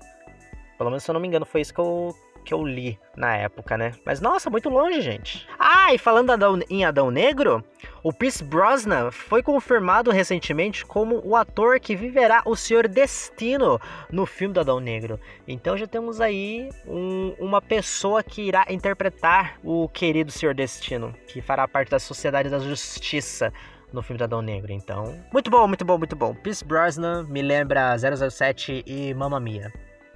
Pelo 0.76 0.91
menos 0.91 1.05
se 1.05 1.11
eu 1.11 1.14
não 1.14 1.21
me 1.21 1.29
engano 1.29 1.47
foi 1.47 1.61
isso 1.61 1.73
que 1.73 1.81
eu 1.81 2.14
que 2.43 2.53
eu 2.53 2.65
li 2.65 2.99
na 3.17 3.37
época, 3.37 3.77
né? 3.77 3.93
Mas 4.05 4.21
nossa, 4.21 4.51
muito 4.51 4.69
longe, 4.69 5.01
gente. 5.01 5.47
Ah, 5.59 5.93
e 5.95 5.99
falando 5.99 6.31
Adão, 6.31 6.59
em 6.69 6.85
Adão 6.85 7.11
Negro, 7.11 7.65
o 8.03 8.13
Pierce 8.13 8.43
Brosnan 8.43 9.11
foi 9.11 9.43
confirmado 9.43 10.11
recentemente 10.11 10.85
como 10.85 11.21
o 11.25 11.37
ator 11.37 11.79
que 11.79 11.95
viverá 11.95 12.43
o 12.45 12.57
Senhor 12.57 12.89
Destino 12.89 13.81
no 14.11 14.27
filme 14.27 14.55
do 14.55 14.61
Adão 14.61 14.81
Negro. 14.81 15.19
Então 15.47 15.77
já 15.77 15.87
temos 15.87 16.21
aí 16.21 16.69
um, 16.87 17.35
uma 17.39 17.61
pessoa 17.61 18.23
que 18.23 18.43
irá 18.43 18.67
interpretar 18.69 19.59
o 19.63 19.89
querido 19.89 20.31
Senhor 20.31 20.55
Destino, 20.55 21.15
que 21.27 21.41
fará 21.41 21.67
parte 21.69 21.91
da 21.91 21.99
Sociedade 21.99 22.49
da 22.49 22.59
Justiça 22.59 23.53
no 23.93 24.03
filme 24.03 24.19
do 24.19 24.25
Adão 24.25 24.43
Negro. 24.43 24.73
Então, 24.73 25.15
muito 25.33 25.51
bom, 25.51 25.69
muito 25.69 25.85
bom, 25.85 25.99
muito 25.99 26.17
bom. 26.17 26.35
Pierce 26.35 26.65
Brosnan 26.65 27.25
me 27.25 27.43
lembra 27.43 27.95
007 27.99 28.83
e 28.87 29.13
Mamma 29.15 29.39
Mia. 29.39 29.73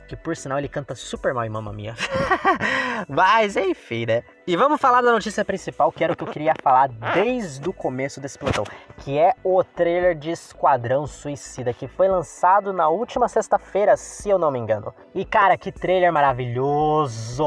Que 0.06 0.16
por 0.16 0.36
sinal 0.36 0.58
ele 0.58 0.68
canta 0.68 0.94
super 0.94 1.34
mal 1.34 1.44
em 1.44 1.48
Mamma 1.48 1.72
Mia. 1.72 1.94
Mas 3.08 3.56
enfim, 3.56 4.06
né? 4.06 4.22
E 4.46 4.56
vamos 4.56 4.80
falar 4.80 5.00
da 5.00 5.10
notícia 5.10 5.44
principal, 5.44 5.90
que 5.90 6.04
era 6.04 6.12
o 6.12 6.16
que 6.16 6.22
eu 6.22 6.28
queria 6.28 6.54
falar 6.62 6.88
desde 7.14 7.68
o 7.68 7.72
começo 7.72 8.20
desse 8.20 8.38
plantão, 8.38 8.64
que 8.98 9.18
é 9.18 9.32
o 9.42 9.64
trailer 9.64 10.14
de 10.14 10.30
Esquadrão 10.30 11.06
Suicida, 11.06 11.72
que 11.72 11.88
foi 11.88 12.06
lançado 12.06 12.72
na 12.72 12.88
última 12.88 13.28
sexta-feira, 13.28 13.96
se 13.96 14.30
eu 14.30 14.38
não 14.38 14.50
me 14.50 14.58
engano. 14.58 14.94
E 15.14 15.24
cara, 15.24 15.56
que 15.58 15.72
trailer 15.72 16.12
maravilhoso! 16.12 17.44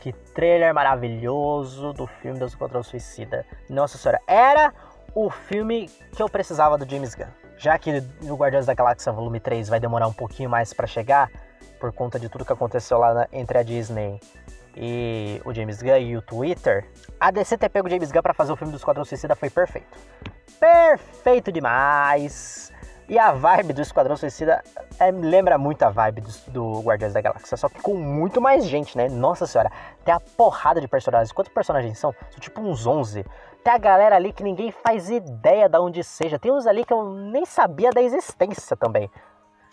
Que 0.00 0.12
trailer 0.12 0.72
maravilhoso 0.72 1.92
do 1.92 2.06
filme 2.06 2.38
do 2.38 2.46
Esquadrão 2.46 2.82
Suicida. 2.82 3.44
Nossa 3.68 3.98
senhora, 3.98 4.20
era 4.26 4.72
o 5.14 5.28
filme 5.30 5.90
que 6.14 6.22
eu 6.22 6.28
precisava 6.28 6.78
do 6.78 6.88
James 6.88 7.14
Gunn. 7.14 7.26
Já 7.56 7.76
que 7.76 7.90
o 8.22 8.36
Guardiões 8.36 8.66
da 8.66 8.74
Galáxia 8.74 9.10
Volume 9.10 9.40
3 9.40 9.68
vai 9.68 9.80
demorar 9.80 10.06
um 10.06 10.12
pouquinho 10.12 10.48
mais 10.48 10.72
para 10.72 10.86
chegar, 10.86 11.28
por 11.78 11.92
conta 11.92 12.18
de 12.18 12.28
tudo 12.28 12.44
que 12.44 12.52
aconteceu 12.52 12.98
lá 12.98 13.14
na, 13.14 13.28
entre 13.32 13.58
a 13.58 13.62
Disney 13.62 14.20
e 14.76 15.40
o 15.44 15.52
James 15.52 15.82
Gunn 15.82 15.98
e 15.98 16.16
o 16.16 16.22
Twitter, 16.22 16.86
a 17.18 17.30
DC 17.30 17.58
ter 17.58 17.68
pego 17.68 17.88
o 17.88 17.90
James 17.90 18.12
Gunn 18.12 18.22
para 18.22 18.34
fazer 18.34 18.52
o 18.52 18.56
filme 18.56 18.72
do 18.72 18.76
Esquadrão 18.76 19.04
Suicida 19.04 19.34
foi 19.34 19.50
perfeito. 19.50 19.98
Perfeito 20.60 21.50
demais! 21.50 22.72
E 23.08 23.18
a 23.18 23.32
vibe 23.32 23.72
do 23.72 23.80
Esquadrão 23.80 24.16
Suicida 24.18 24.62
é, 25.00 25.10
lembra 25.10 25.56
muito 25.56 25.82
a 25.82 25.88
vibe 25.88 26.20
do, 26.20 26.30
do, 26.48 26.80
Guardiões 26.82 27.14
da 27.14 27.22
Galáxia, 27.22 27.56
só 27.56 27.66
que 27.66 27.80
com 27.80 27.94
muito 27.94 28.38
mais 28.38 28.66
gente, 28.66 28.98
né? 28.98 29.08
Nossa 29.08 29.46
senhora, 29.46 29.72
tem 30.04 30.14
a 30.14 30.20
porrada 30.20 30.78
de 30.78 30.86
personagens. 30.86 31.32
Quantos 31.32 31.50
personagens 31.50 31.98
são? 31.98 32.12
São 32.30 32.38
tipo 32.38 32.60
uns 32.60 32.86
11. 32.86 33.24
Tem 33.64 33.72
a 33.72 33.78
galera 33.78 34.16
ali 34.16 34.30
que 34.30 34.42
ninguém 34.42 34.70
faz 34.70 35.08
ideia 35.08 35.70
de 35.70 35.78
onde 35.78 36.04
seja. 36.04 36.38
Tem 36.38 36.52
uns 36.52 36.66
ali 36.66 36.84
que 36.84 36.92
eu 36.92 37.02
nem 37.02 37.46
sabia 37.46 37.90
da 37.90 38.02
existência 38.02 38.76
também. 38.76 39.10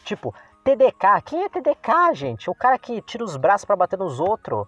Tipo, 0.06 0.34
TDK. 0.66 1.22
Quem 1.24 1.44
é 1.44 1.50
TDK, 1.50 2.16
gente? 2.16 2.50
O 2.50 2.56
cara 2.56 2.80
que 2.80 3.00
tira 3.00 3.24
os 3.24 3.38
braços 3.38 3.66
para 3.66 3.76
bater 3.76 4.00
nos 4.00 4.20
outros. 4.20 4.66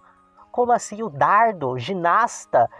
Como 0.52 0.70
assim? 0.70 1.02
O 1.02 1.10
dardo, 1.10 1.76
ginasta, 1.76 2.70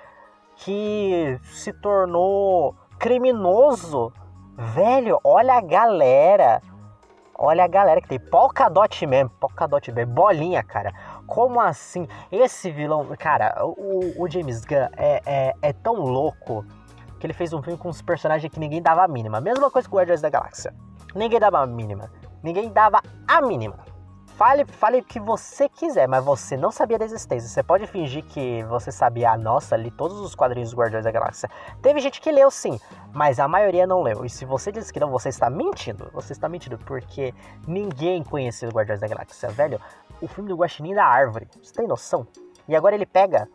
que 0.55 1.37
se 1.43 1.73
tornou 1.73 2.77
criminoso. 2.97 4.13
Velho, 4.57 5.19
olha 5.25 5.55
a 5.55 5.61
galera. 5.61 6.63
Olha 7.35 7.65
a 7.65 7.69
galera 7.69 8.01
que 8.01 8.09
tem 8.09 8.21
Polkadot 8.21 9.07
mesmo, 9.07 9.31
Polkadot 9.31 9.91
mesmo, 9.93 10.13
bolinha, 10.13 10.63
cara. 10.63 10.93
Como 11.27 11.61
assim? 11.61 12.07
Esse 12.31 12.71
vilão, 12.71 13.05
cara, 13.19 13.55
o, 13.65 14.23
o 14.23 14.31
James 14.31 14.65
Gunn 14.65 14.89
é, 14.97 15.23
é, 15.27 15.55
é, 15.63 15.73
tão 15.73 15.95
louco 15.95 16.65
que 17.19 17.27
ele 17.27 17.33
fez 17.33 17.53
um 17.53 17.63
filme 17.63 17.79
com 17.79 17.89
uns 17.89 18.03
personagens 18.03 18.53
que 18.53 18.61
ninguém 18.61 18.83
dava 18.83 19.05
a 19.05 19.09
mínima. 19.09 19.41
Mesma 19.41 19.71
coisa 19.71 19.89
com 19.89 19.97
o 19.97 19.99
Guardiões 19.99 20.21
da 20.21 20.31
Galáxia. 20.31 20.75
Ninguém 21.15 21.39
dava 21.39 21.61
a 21.61 21.67
mínima. 21.67 22.11
Ninguém 22.42 22.71
dava 22.71 23.00
a 23.26 23.40
mínima. 23.40 23.88
Fale, 24.38 24.64
fale 24.64 24.99
o 24.99 25.04
que 25.04 25.18
você 25.18 25.68
quiser, 25.68 26.07
mas 26.07 26.25
você 26.25 26.57
não 26.57 26.71
sabia 26.71 26.97
da 26.97 27.04
existência. 27.04 27.49
Você 27.49 27.61
pode 27.61 27.88
fingir 27.88 28.25
que 28.25 28.62
você 28.64 28.92
sabia, 28.92 29.33
ah, 29.33 29.37
nossa, 29.37 29.76
li 29.76 29.90
todos 29.90 30.16
os 30.21 30.37
quadrinhos 30.37 30.71
dos 30.71 30.78
Guardiões 30.78 31.04
da 31.04 31.11
Galáxia. 31.11 31.50
Teve 31.83 31.99
gente 31.99 32.21
que 32.21 32.30
leu 32.30 32.49
sim, 32.49 32.78
mas 33.12 33.40
a 33.40 33.49
maioria 33.49 33.85
não 33.85 34.00
leu. 34.00 34.25
E 34.25 34.30
se 34.30 34.45
você 34.45 34.71
diz 34.71 34.92
que 34.92 35.00
não, 35.00 35.11
você 35.11 35.28
está 35.28 35.50
mentindo. 35.50 36.09
Você 36.12 36.33
está 36.33 36.49
mentindo, 36.49 36.78
porque 36.78 37.35
ninguém 37.66 38.23
conhecia 38.23 38.68
os 38.68 38.75
Guardiões 38.75 39.00
da 39.00 39.09
Galáxia, 39.09 39.49
velho. 39.49 39.80
O 40.23 40.28
filme 40.28 40.49
do 40.49 40.57
Guaxinim 40.57 40.95
da 40.95 41.04
Árvore, 41.04 41.49
você 41.61 41.75
tem 41.75 41.88
noção? 41.88 42.25
E 42.68 42.76
agora 42.76 42.95
ele 42.95 43.07
pega 43.07 43.49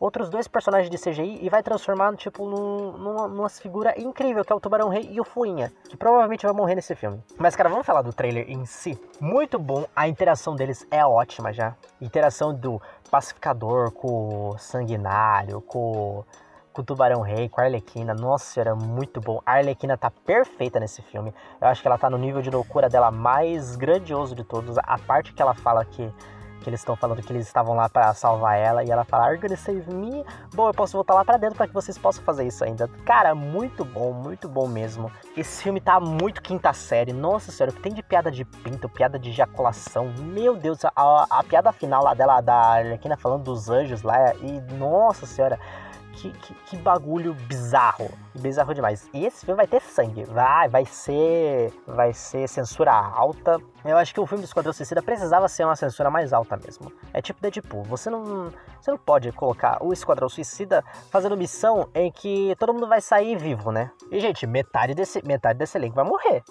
outros 0.00 0.28
dois 0.28 0.46
personagens 0.46 0.90
de 0.90 0.98
CGI 0.98 1.38
e 1.42 1.48
vai 1.48 1.62
transformar, 1.62 2.14
tipo, 2.16 2.46
num, 2.46 2.92
numa, 2.92 3.28
numa 3.28 3.48
figura 3.48 3.94
incrível, 4.00 4.44
que 4.44 4.52
é 4.52 4.56
o 4.56 4.60
Tubarão 4.60 4.88
Rei 4.88 5.08
e 5.10 5.20
o 5.20 5.24
Fuinha, 5.24 5.72
que 5.88 5.96
provavelmente 5.96 6.46
vai 6.46 6.54
morrer 6.54 6.74
nesse 6.74 6.94
filme. 6.94 7.22
Mas, 7.36 7.56
cara, 7.56 7.68
vamos 7.68 7.86
falar 7.86 8.02
do 8.02 8.12
trailer 8.12 8.48
em 8.48 8.64
si. 8.64 8.98
Muito 9.20 9.58
bom, 9.58 9.84
a 9.94 10.08
interação 10.08 10.54
deles 10.54 10.86
é 10.90 11.04
ótima 11.04 11.52
já. 11.52 11.74
Interação 12.00 12.54
do 12.54 12.80
pacificador 13.10 13.90
com 13.90 14.50
o 14.50 14.58
sanguinário, 14.58 15.60
com 15.62 16.24
com 16.78 16.82
o 16.82 16.84
Tubarão 16.84 17.20
Rei, 17.22 17.48
com 17.48 17.60
a 17.60 17.64
Arlequina. 17.64 18.14
Nossa, 18.14 18.60
era 18.60 18.72
muito 18.72 19.20
bom. 19.20 19.42
A 19.44 19.54
Arlequina 19.54 19.96
tá 19.96 20.12
perfeita 20.12 20.78
nesse 20.78 21.02
filme. 21.02 21.34
Eu 21.60 21.66
acho 21.66 21.82
que 21.82 21.88
ela 21.88 21.98
tá 21.98 22.08
no 22.08 22.16
nível 22.16 22.40
de 22.40 22.50
loucura 22.50 22.88
dela 22.88 23.10
mais 23.10 23.74
grandioso 23.74 24.32
de 24.32 24.44
todos. 24.44 24.78
A 24.78 24.96
parte 24.96 25.32
que 25.32 25.42
ela 25.42 25.54
fala 25.54 25.84
que 25.84 26.08
que 26.58 26.68
eles 26.68 26.80
estão 26.80 26.96
falando 26.96 27.22
que 27.22 27.32
eles 27.32 27.46
estavam 27.46 27.74
lá 27.74 27.88
para 27.88 28.12
salvar 28.14 28.58
ela 28.58 28.84
e 28.84 28.90
ela 28.90 29.04
fala, 29.04 29.26
Are 29.26 29.56
save 29.56 29.92
me? 29.94 30.24
Bom, 30.54 30.68
eu 30.68 30.74
posso 30.74 30.92
voltar 30.94 31.14
lá 31.14 31.24
para 31.24 31.36
dentro 31.36 31.56
para 31.56 31.66
que 31.66 31.74
vocês 31.74 31.96
possam 31.96 32.22
fazer 32.24 32.46
isso 32.46 32.64
ainda. 32.64 32.88
Cara, 33.04 33.34
muito 33.34 33.84
bom, 33.84 34.12
muito 34.12 34.48
bom 34.48 34.66
mesmo. 34.66 35.10
Esse 35.36 35.62
filme 35.62 35.80
tá 35.80 36.00
muito 36.00 36.42
quinta 36.42 36.72
série. 36.72 37.12
Nossa 37.12 37.50
senhora, 37.50 37.72
o 37.72 37.74
que 37.74 37.82
tem 37.82 37.92
de 37.92 38.02
piada 38.02 38.30
de 38.30 38.44
pinto, 38.44 38.88
piada 38.88 39.18
de 39.18 39.30
ejaculação. 39.30 40.12
Meu 40.18 40.56
Deus, 40.56 40.84
a, 40.84 40.92
a, 40.94 41.26
a 41.30 41.44
piada 41.44 41.72
final 41.72 42.02
lá 42.02 42.14
dela, 42.14 42.40
da 42.40 42.54
Arlequina 42.54 43.16
falando 43.16 43.44
dos 43.44 43.68
anjos 43.68 44.02
lá, 44.02 44.34
e 44.36 44.60
nossa 44.74 45.26
senhora 45.26 45.58
que, 46.18 46.32
que, 46.32 46.54
que, 46.54 46.76
bagulho 46.76 47.32
bizarro. 47.32 48.10
Bizarro 48.34 48.74
demais. 48.74 49.08
E 49.14 49.24
esse 49.24 49.46
filme 49.46 49.56
vai 49.56 49.66
ter 49.66 49.80
sangue. 49.80 50.24
Vai, 50.24 50.68
vai 50.68 50.84
ser. 50.84 51.72
Vai 51.86 52.12
ser 52.12 52.48
censura 52.48 52.92
alta. 52.92 53.60
Eu 53.84 53.96
acho 53.96 54.12
que 54.12 54.20
o 54.20 54.26
filme 54.26 54.42
do 54.42 54.46
Esquadrão 54.46 54.72
Suicida 54.72 55.00
precisava 55.00 55.48
ser 55.48 55.64
uma 55.64 55.76
censura 55.76 56.10
mais 56.10 56.32
alta 56.32 56.56
mesmo. 56.56 56.92
É 57.14 57.22
tipo 57.22 57.40
Deadpool. 57.40 57.84
Você 57.84 58.10
não. 58.10 58.52
Você 58.80 58.90
não 58.90 58.98
pode 58.98 59.30
colocar 59.32 59.78
o 59.82 59.92
Esquadrão 59.92 60.28
Suicida 60.28 60.84
fazendo 61.10 61.36
missão 61.36 61.88
em 61.94 62.10
que 62.10 62.54
todo 62.58 62.74
mundo 62.74 62.88
vai 62.88 63.00
sair 63.00 63.36
vivo, 63.36 63.70
né? 63.70 63.90
E, 64.10 64.18
gente, 64.18 64.46
metade 64.46 64.94
desse, 64.94 65.24
metade 65.24 65.58
desse 65.58 65.78
elenco 65.78 65.94
vai 65.94 66.04
morrer. 66.04 66.42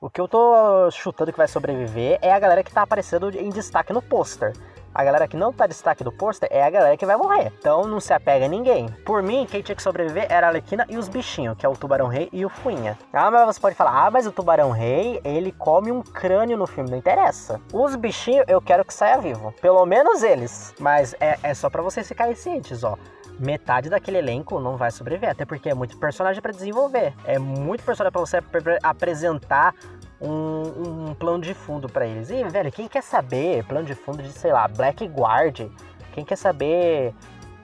O 0.00 0.10
que 0.10 0.20
eu 0.20 0.26
tô 0.26 0.90
chutando 0.90 1.30
que 1.30 1.38
vai 1.38 1.46
sobreviver 1.46 2.18
é 2.20 2.32
a 2.32 2.38
galera 2.38 2.64
que 2.64 2.72
tá 2.72 2.82
aparecendo 2.82 3.30
em 3.30 3.50
destaque 3.50 3.92
no 3.92 4.02
pôster. 4.02 4.52
A 4.94 5.02
galera 5.02 5.26
que 5.26 5.36
não 5.36 5.52
tá 5.52 5.66
destaque 5.66 6.04
do 6.04 6.12
pôster 6.12 6.48
é 6.52 6.62
a 6.62 6.70
galera 6.70 6.96
que 6.96 7.06
vai 7.06 7.16
morrer. 7.16 7.52
Então 7.58 7.86
não 7.86 8.00
se 8.00 8.12
apega 8.12 8.44
a 8.44 8.48
ninguém. 8.48 8.88
Por 9.04 9.22
mim, 9.22 9.46
quem 9.50 9.62
tinha 9.62 9.74
que 9.74 9.82
sobreviver 9.82 10.26
era 10.28 10.46
a 10.46 10.50
Alequina 10.50 10.86
e 10.88 10.98
os 10.98 11.08
bichinhos, 11.08 11.56
que 11.56 11.64
é 11.64 11.68
o 11.68 11.76
Tubarão 11.76 12.08
Rei 12.08 12.28
e 12.32 12.44
o 12.44 12.48
Fuinha. 12.48 12.98
Ah, 13.12 13.30
mas 13.30 13.46
você 13.46 13.60
pode 13.60 13.74
falar, 13.74 14.06
ah, 14.06 14.10
mas 14.10 14.26
o 14.26 14.32
Tubarão 14.32 14.70
Rei, 14.70 15.20
ele 15.24 15.52
come 15.52 15.90
um 15.90 16.02
crânio 16.02 16.56
no 16.56 16.66
filme, 16.66 16.90
não 16.90 16.98
interessa. 16.98 17.60
Os 17.72 17.96
bichinhos 17.96 18.44
eu 18.48 18.60
quero 18.60 18.84
que 18.84 18.92
saia 18.92 19.18
vivo. 19.18 19.54
Pelo 19.60 19.84
menos 19.86 20.22
eles. 20.22 20.74
Mas 20.78 21.14
é, 21.20 21.38
é 21.42 21.54
só 21.54 21.70
para 21.70 21.82
vocês 21.82 22.06
ficarem 22.06 22.34
cientes, 22.34 22.84
ó 22.84 22.96
metade 23.38 23.88
daquele 23.90 24.18
elenco 24.18 24.60
não 24.60 24.76
vai 24.76 24.90
sobreviver, 24.90 25.30
até 25.30 25.44
porque 25.44 25.68
é 25.68 25.74
muito 25.74 25.96
personagem 25.96 26.40
para 26.40 26.52
desenvolver. 26.52 27.12
É 27.24 27.38
muito 27.38 27.82
personagem 27.82 28.12
para 28.12 28.20
você 28.20 28.36
ap 28.36 28.46
apresentar 28.82 29.74
um, 30.22 31.08
um 31.10 31.14
plano 31.14 31.40
de 31.40 31.52
fundo 31.52 31.88
para 31.88 32.06
eles. 32.06 32.30
E, 32.30 32.44
velho, 32.44 32.70
quem 32.70 32.88
quer 32.88 33.02
saber 33.02 33.64
plano 33.64 33.86
de 33.86 33.94
fundo 33.94 34.22
de, 34.22 34.30
sei 34.30 34.52
lá, 34.52 34.68
Blackguard? 34.68 35.68
Quem 36.12 36.24
quer 36.24 36.36
saber 36.36 37.14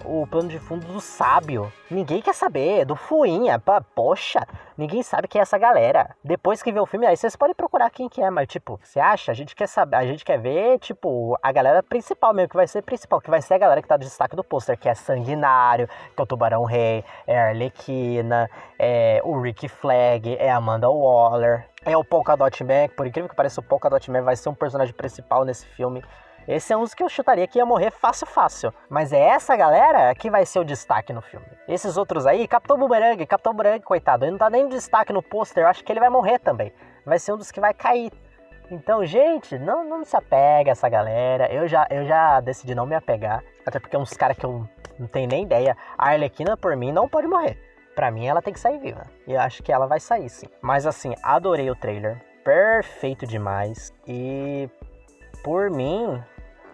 o 0.04 0.26
plano 0.26 0.48
de 0.48 0.58
fundo 0.58 0.86
do 0.86 1.00
sábio. 1.00 1.72
Ninguém 1.90 2.20
quer 2.20 2.34
saber, 2.34 2.84
do 2.84 2.94
Fuinha. 2.94 3.62
Poxa, 3.94 4.46
ninguém 4.76 5.02
sabe 5.02 5.28
quem 5.28 5.38
é 5.38 5.42
essa 5.42 5.58
galera. 5.58 6.14
Depois 6.22 6.62
que 6.62 6.72
vê 6.72 6.80
o 6.80 6.86
filme, 6.86 7.06
aí 7.06 7.16
vocês 7.16 7.36
podem 7.36 7.54
procurar 7.54 7.90
quem 7.90 8.08
que 8.08 8.22
é, 8.22 8.30
mas 8.30 8.48
tipo, 8.48 8.78
você 8.82 9.00
acha? 9.00 9.32
A 9.32 9.34
gente 9.34 9.54
quer 9.54 9.66
saber, 9.66 9.96
a 9.96 10.06
gente 10.06 10.24
quer 10.24 10.38
ver, 10.38 10.78
tipo, 10.78 11.38
a 11.42 11.52
galera 11.52 11.82
principal 11.82 12.32
mesmo, 12.32 12.50
que 12.50 12.56
vai 12.56 12.66
ser 12.66 12.82
principal, 12.82 13.20
que 13.20 13.30
vai 13.30 13.42
ser 13.42 13.54
a 13.54 13.58
galera 13.58 13.82
que 13.82 13.88
tá 13.88 13.96
no 13.96 14.04
destaque 14.04 14.36
do 14.36 14.44
pôster, 14.44 14.78
que 14.78 14.88
é 14.88 14.94
Sanguinário, 14.94 15.88
que 15.88 16.20
é 16.20 16.22
o 16.22 16.26
Tubarão 16.26 16.64
Rei, 16.64 17.04
é 17.26 17.38
a 17.38 17.48
Arlequina, 17.48 18.50
é 18.78 19.20
o 19.24 19.40
Ricky 19.40 19.68
Flag, 19.68 20.36
é 20.38 20.50
a 20.50 20.56
Amanda 20.56 20.88
Waller, 20.88 21.66
é 21.84 21.96
o 21.96 22.04
Polkadot 22.04 22.64
Man, 22.64 22.88
por 22.96 23.06
incrível 23.06 23.28
que 23.28 23.36
pareça, 23.36 23.60
o 23.60 23.64
Polkadot 23.64 24.10
Man 24.10 24.22
vai 24.22 24.36
ser 24.36 24.48
um 24.48 24.54
personagem 24.54 24.94
principal 24.94 25.44
nesse 25.44 25.66
filme. 25.66 26.02
Esse 26.48 26.72
é 26.72 26.76
um 26.78 26.80
dos 26.80 26.94
que 26.94 27.02
eu 27.02 27.10
chutaria 27.10 27.46
que 27.46 27.58
ia 27.58 27.66
morrer 27.66 27.90
fácil, 27.90 28.26
fácil. 28.26 28.72
Mas 28.88 29.12
é 29.12 29.20
essa 29.20 29.54
galera 29.54 30.14
que 30.14 30.30
vai 30.30 30.46
ser 30.46 30.58
o 30.58 30.64
destaque 30.64 31.12
no 31.12 31.20
filme. 31.20 31.44
Esses 31.68 31.98
outros 31.98 32.26
aí, 32.26 32.48
Capitão 32.48 32.78
Boomerang, 32.78 33.26
Capitão 33.26 33.52
Boomerang, 33.52 33.84
coitado, 33.84 34.24
ele 34.24 34.30
não 34.30 34.38
tá 34.38 34.48
nem 34.48 34.66
de 34.66 34.74
destaque 34.74 35.12
no 35.12 35.22
pôster, 35.22 35.62
eu 35.62 35.68
acho 35.68 35.84
que 35.84 35.92
ele 35.92 36.00
vai 36.00 36.08
morrer 36.08 36.38
também. 36.38 36.72
Vai 37.04 37.18
ser 37.18 37.34
um 37.34 37.36
dos 37.36 37.52
que 37.52 37.60
vai 37.60 37.74
cair. 37.74 38.10
Então, 38.70 39.04
gente, 39.04 39.58
não, 39.58 39.84
não 39.84 40.02
se 40.06 40.16
apega 40.16 40.70
a 40.70 40.72
essa 40.72 40.88
galera. 40.88 41.52
Eu 41.52 41.68
já, 41.68 41.86
eu 41.90 42.06
já 42.06 42.40
decidi 42.40 42.74
não 42.74 42.86
me 42.86 42.94
apegar. 42.94 43.44
Até 43.66 43.78
porque 43.78 43.96
é 43.96 43.98
uns 43.98 44.14
caras 44.14 44.38
que 44.38 44.46
eu 44.46 44.66
não 44.98 45.06
tenho 45.06 45.28
nem 45.28 45.42
ideia. 45.42 45.76
A 45.98 46.12
Arlequina, 46.12 46.56
por 46.56 46.74
mim, 46.76 46.92
não 46.92 47.06
pode 47.06 47.26
morrer. 47.26 47.58
Pra 47.94 48.10
mim, 48.10 48.26
ela 48.26 48.40
tem 48.40 48.54
que 48.54 48.60
sair 48.60 48.78
viva. 48.78 49.04
E 49.26 49.34
eu 49.34 49.40
acho 49.40 49.62
que 49.62 49.70
ela 49.70 49.86
vai 49.86 50.00
sair, 50.00 50.30
sim. 50.30 50.46
Mas, 50.62 50.86
assim, 50.86 51.14
adorei 51.22 51.70
o 51.70 51.76
trailer. 51.76 52.22
Perfeito 52.42 53.26
demais. 53.26 53.92
E, 54.06 54.68
por 55.42 55.70
mim, 55.70 56.22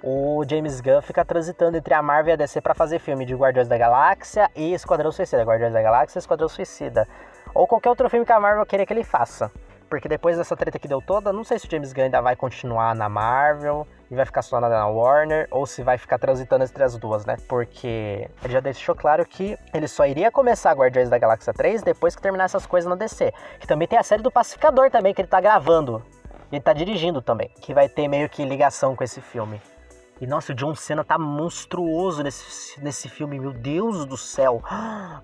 o 0.06 0.44
James 0.46 0.82
Gunn 0.82 1.00
fica 1.00 1.24
transitando 1.24 1.78
entre 1.78 1.94
a 1.94 2.02
Marvel 2.02 2.32
e 2.32 2.34
a 2.34 2.36
DC 2.36 2.60
para 2.60 2.74
fazer 2.74 2.98
filme 2.98 3.24
de 3.24 3.34
Guardiões 3.34 3.68
da 3.68 3.78
Galáxia 3.78 4.50
e 4.54 4.74
Esquadrão 4.74 5.10
Suicida. 5.10 5.42
Guardiões 5.42 5.72
da 5.72 5.80
Galáxia 5.80 6.18
e 6.18 6.20
Esquadrão 6.20 6.46
Suicida. 6.46 7.08
Ou 7.54 7.66
qualquer 7.66 7.88
outro 7.88 8.10
filme 8.10 8.26
que 8.26 8.32
a 8.32 8.38
Marvel 8.38 8.66
queira 8.66 8.84
que 8.84 8.92
ele 8.92 9.02
faça. 9.02 9.50
Porque 9.88 10.06
depois 10.06 10.36
dessa 10.36 10.54
treta 10.54 10.78
que 10.78 10.86
deu 10.86 11.00
toda, 11.00 11.32
não 11.32 11.42
sei 11.42 11.58
se 11.58 11.66
o 11.66 11.70
James 11.70 11.94
Gunn 11.94 12.04
ainda 12.04 12.20
vai 12.20 12.36
continuar 12.36 12.94
na 12.94 13.08
Marvel 13.08 13.86
e 14.10 14.14
vai 14.14 14.26
ficar 14.26 14.42
só 14.42 14.60
na 14.60 14.86
Warner, 14.86 15.48
ou 15.50 15.64
se 15.64 15.82
vai 15.82 15.96
ficar 15.96 16.18
transitando 16.18 16.64
entre 16.64 16.84
as 16.84 16.98
duas, 16.98 17.24
né? 17.24 17.36
Porque 17.48 18.28
ele 18.44 18.52
já 18.52 18.60
deixou 18.60 18.94
claro 18.94 19.24
que 19.24 19.58
ele 19.72 19.88
só 19.88 20.06
iria 20.06 20.30
começar 20.30 20.74
Guardiões 20.74 21.08
da 21.08 21.16
Galáxia 21.16 21.54
3 21.54 21.82
depois 21.82 22.14
que 22.14 22.20
terminar 22.20 22.44
essas 22.44 22.66
coisas 22.66 22.90
na 22.90 22.94
DC. 22.94 23.32
Que 23.58 23.66
também 23.66 23.88
tem 23.88 23.98
a 23.98 24.02
série 24.02 24.22
do 24.22 24.30
Pacificador 24.30 24.90
também, 24.90 25.14
que 25.14 25.22
ele 25.22 25.28
tá 25.28 25.40
gravando. 25.40 26.04
E 26.52 26.56
ele 26.56 26.62
tá 26.62 26.74
dirigindo 26.74 27.22
também, 27.22 27.48
que 27.62 27.72
vai 27.72 27.88
ter 27.88 28.06
meio 28.06 28.28
que 28.28 28.44
ligação 28.44 28.94
com 28.94 29.02
esse 29.02 29.22
filme. 29.22 29.58
E 30.20 30.26
nossa, 30.26 30.52
o 30.52 30.54
John 30.54 30.74
Cena 30.76 31.02
tá 31.02 31.18
monstruoso 31.18 32.22
nesse, 32.22 32.80
nesse 32.80 33.08
filme, 33.08 33.38
meu 33.38 33.52
Deus 33.52 34.04
do 34.06 34.16
céu. 34.16 34.62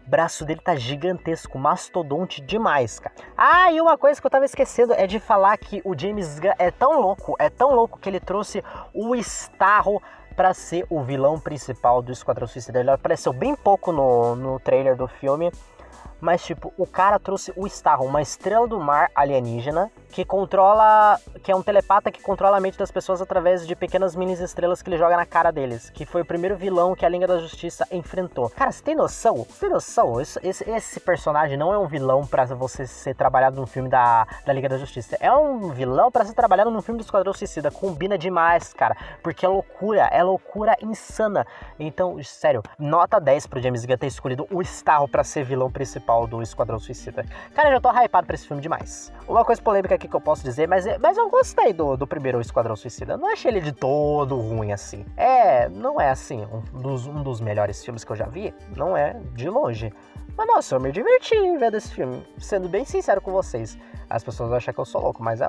O 0.06 0.10
braço 0.10 0.44
dele 0.44 0.60
tá 0.60 0.74
gigantesco, 0.74 1.58
mastodonte 1.58 2.40
demais, 2.40 2.98
cara. 2.98 3.14
Ah, 3.36 3.70
e 3.70 3.80
uma 3.80 3.96
coisa 3.96 4.20
que 4.20 4.26
eu 4.26 4.30
tava 4.30 4.44
esquecendo 4.44 4.92
é 4.92 5.06
de 5.06 5.20
falar 5.20 5.56
que 5.56 5.80
o 5.84 5.96
James 5.96 6.40
Gunn 6.40 6.52
é 6.58 6.70
tão 6.70 7.00
louco, 7.00 7.36
é 7.38 7.48
tão 7.48 7.74
louco 7.74 7.98
que 7.98 8.08
ele 8.08 8.18
trouxe 8.18 8.64
o 8.92 9.14
Starro 9.14 10.02
para 10.34 10.52
ser 10.52 10.84
o 10.90 11.02
vilão 11.02 11.38
principal 11.38 12.02
do 12.02 12.10
Esquadrão 12.10 12.46
Suicida. 12.46 12.80
Ele 12.80 12.90
apareceu 12.90 13.32
bem 13.32 13.54
pouco 13.54 13.92
no, 13.92 14.34
no 14.34 14.58
trailer 14.58 14.96
do 14.96 15.06
filme, 15.06 15.52
mas 16.20 16.44
tipo, 16.44 16.72
o 16.76 16.86
cara 16.86 17.18
trouxe 17.18 17.52
o 17.56 17.66
Starro, 17.66 18.06
uma 18.06 18.22
estrela 18.22 18.66
do 18.66 18.80
mar 18.80 19.10
alienígena, 19.14 19.92
que 20.10 20.24
controla. 20.24 21.18
que 21.42 21.50
é 21.50 21.56
um 21.56 21.62
telepata 21.62 22.10
que 22.10 22.20
controla 22.20 22.58
a 22.58 22.60
mente 22.60 22.78
das 22.78 22.90
pessoas 22.90 23.22
através 23.22 23.66
de 23.66 23.74
pequenas 23.74 24.14
mini 24.14 24.32
estrelas 24.34 24.82
que 24.82 24.90
ele 24.90 24.98
joga 24.98 25.16
na 25.16 25.24
cara 25.24 25.50
deles. 25.50 25.90
Que 25.90 26.04
foi 26.04 26.22
o 26.22 26.24
primeiro 26.24 26.56
vilão 26.56 26.94
que 26.94 27.04
a 27.04 27.08
Liga 27.08 27.26
da 27.26 27.38
Justiça 27.38 27.86
enfrentou. 27.90 28.50
Cara, 28.50 28.72
você 28.72 28.82
tem 28.82 28.94
noção? 28.94 29.46
Você 29.48 29.60
tem 29.60 29.70
noção? 29.70 30.20
Esse, 30.20 30.38
esse, 30.42 30.68
esse 30.68 31.00
personagem 31.00 31.56
não 31.56 31.72
é 31.72 31.78
um 31.78 31.86
vilão 31.86 32.26
para 32.26 32.44
você 32.46 32.86
ser 32.86 33.14
trabalhado 33.14 33.60
no 33.60 33.66
filme 33.66 33.88
da, 33.88 34.26
da 34.44 34.52
Liga 34.52 34.68
da 34.68 34.78
Justiça. 34.78 35.16
É 35.20 35.32
um 35.32 35.70
vilão 35.70 36.10
para 36.10 36.24
ser 36.24 36.34
trabalhado 36.34 36.70
no 36.70 36.82
filme 36.82 36.98
do 36.98 37.04
Esquadrão 37.04 37.32
Suicida. 37.32 37.70
Combina 37.70 38.18
demais, 38.18 38.72
cara. 38.72 38.96
Porque 39.22 39.46
é 39.46 39.48
loucura, 39.48 40.08
é 40.12 40.22
loucura 40.22 40.76
insana. 40.82 41.46
Então, 41.78 42.22
sério, 42.22 42.62
nota 42.78 43.20
10 43.20 43.46
pro 43.46 43.60
James 43.60 43.84
Gunn 43.84 43.96
ter 43.96 44.06
escolhido 44.06 44.46
o 44.50 44.60
Starro 44.62 45.08
para 45.08 45.24
ser 45.24 45.44
vilão 45.44 45.70
principal 45.70 46.26
do 46.26 46.42
Esquadrão 46.42 46.78
Suicida. 46.78 47.24
Cara, 47.54 47.68
eu 47.68 47.72
já 47.74 47.80
tô 47.80 47.90
hypado 47.90 48.26
pra 48.26 48.34
esse 48.34 48.46
filme 48.46 48.62
demais. 48.62 49.12
Uma 49.28 49.44
coisa 49.44 49.60
polêmica 49.62 49.99
aqui 50.00 50.08
que 50.08 50.16
eu 50.16 50.20
posso 50.20 50.42
dizer, 50.42 50.66
mas, 50.66 50.86
mas 50.98 51.18
eu 51.18 51.28
gostei 51.28 51.74
do, 51.74 51.96
do 51.96 52.06
primeiro 52.06 52.40
Esquadrão 52.40 52.74
Suicida. 52.74 53.12
Eu 53.12 53.18
não 53.18 53.30
achei 53.30 53.50
ele 53.50 53.60
de 53.60 53.72
todo 53.72 54.36
ruim 54.36 54.72
assim. 54.72 55.04
É, 55.16 55.68
não 55.68 56.00
é 56.00 56.08
assim, 56.08 56.46
um 56.46 56.80
dos, 56.80 57.06
um 57.06 57.22
dos 57.22 57.40
melhores 57.40 57.84
filmes 57.84 58.02
que 58.02 58.10
eu 58.10 58.16
já 58.16 58.26
vi. 58.26 58.54
Não 58.74 58.96
é 58.96 59.20
de 59.34 59.48
longe. 59.50 59.92
Mas 60.36 60.46
nossa, 60.46 60.74
eu 60.74 60.80
me 60.80 60.90
diverti 60.90 61.36
vendo 61.58 61.76
esse 61.76 61.92
filme. 61.92 62.26
Sendo 62.38 62.68
bem 62.68 62.84
sincero 62.84 63.20
com 63.20 63.30
vocês. 63.30 63.76
As 64.08 64.24
pessoas 64.24 64.48
vão 64.48 64.56
achar 64.56 64.72
que 64.72 64.80
eu 64.80 64.84
sou 64.86 65.02
louco, 65.02 65.22
mas 65.22 65.40
é, 65.40 65.48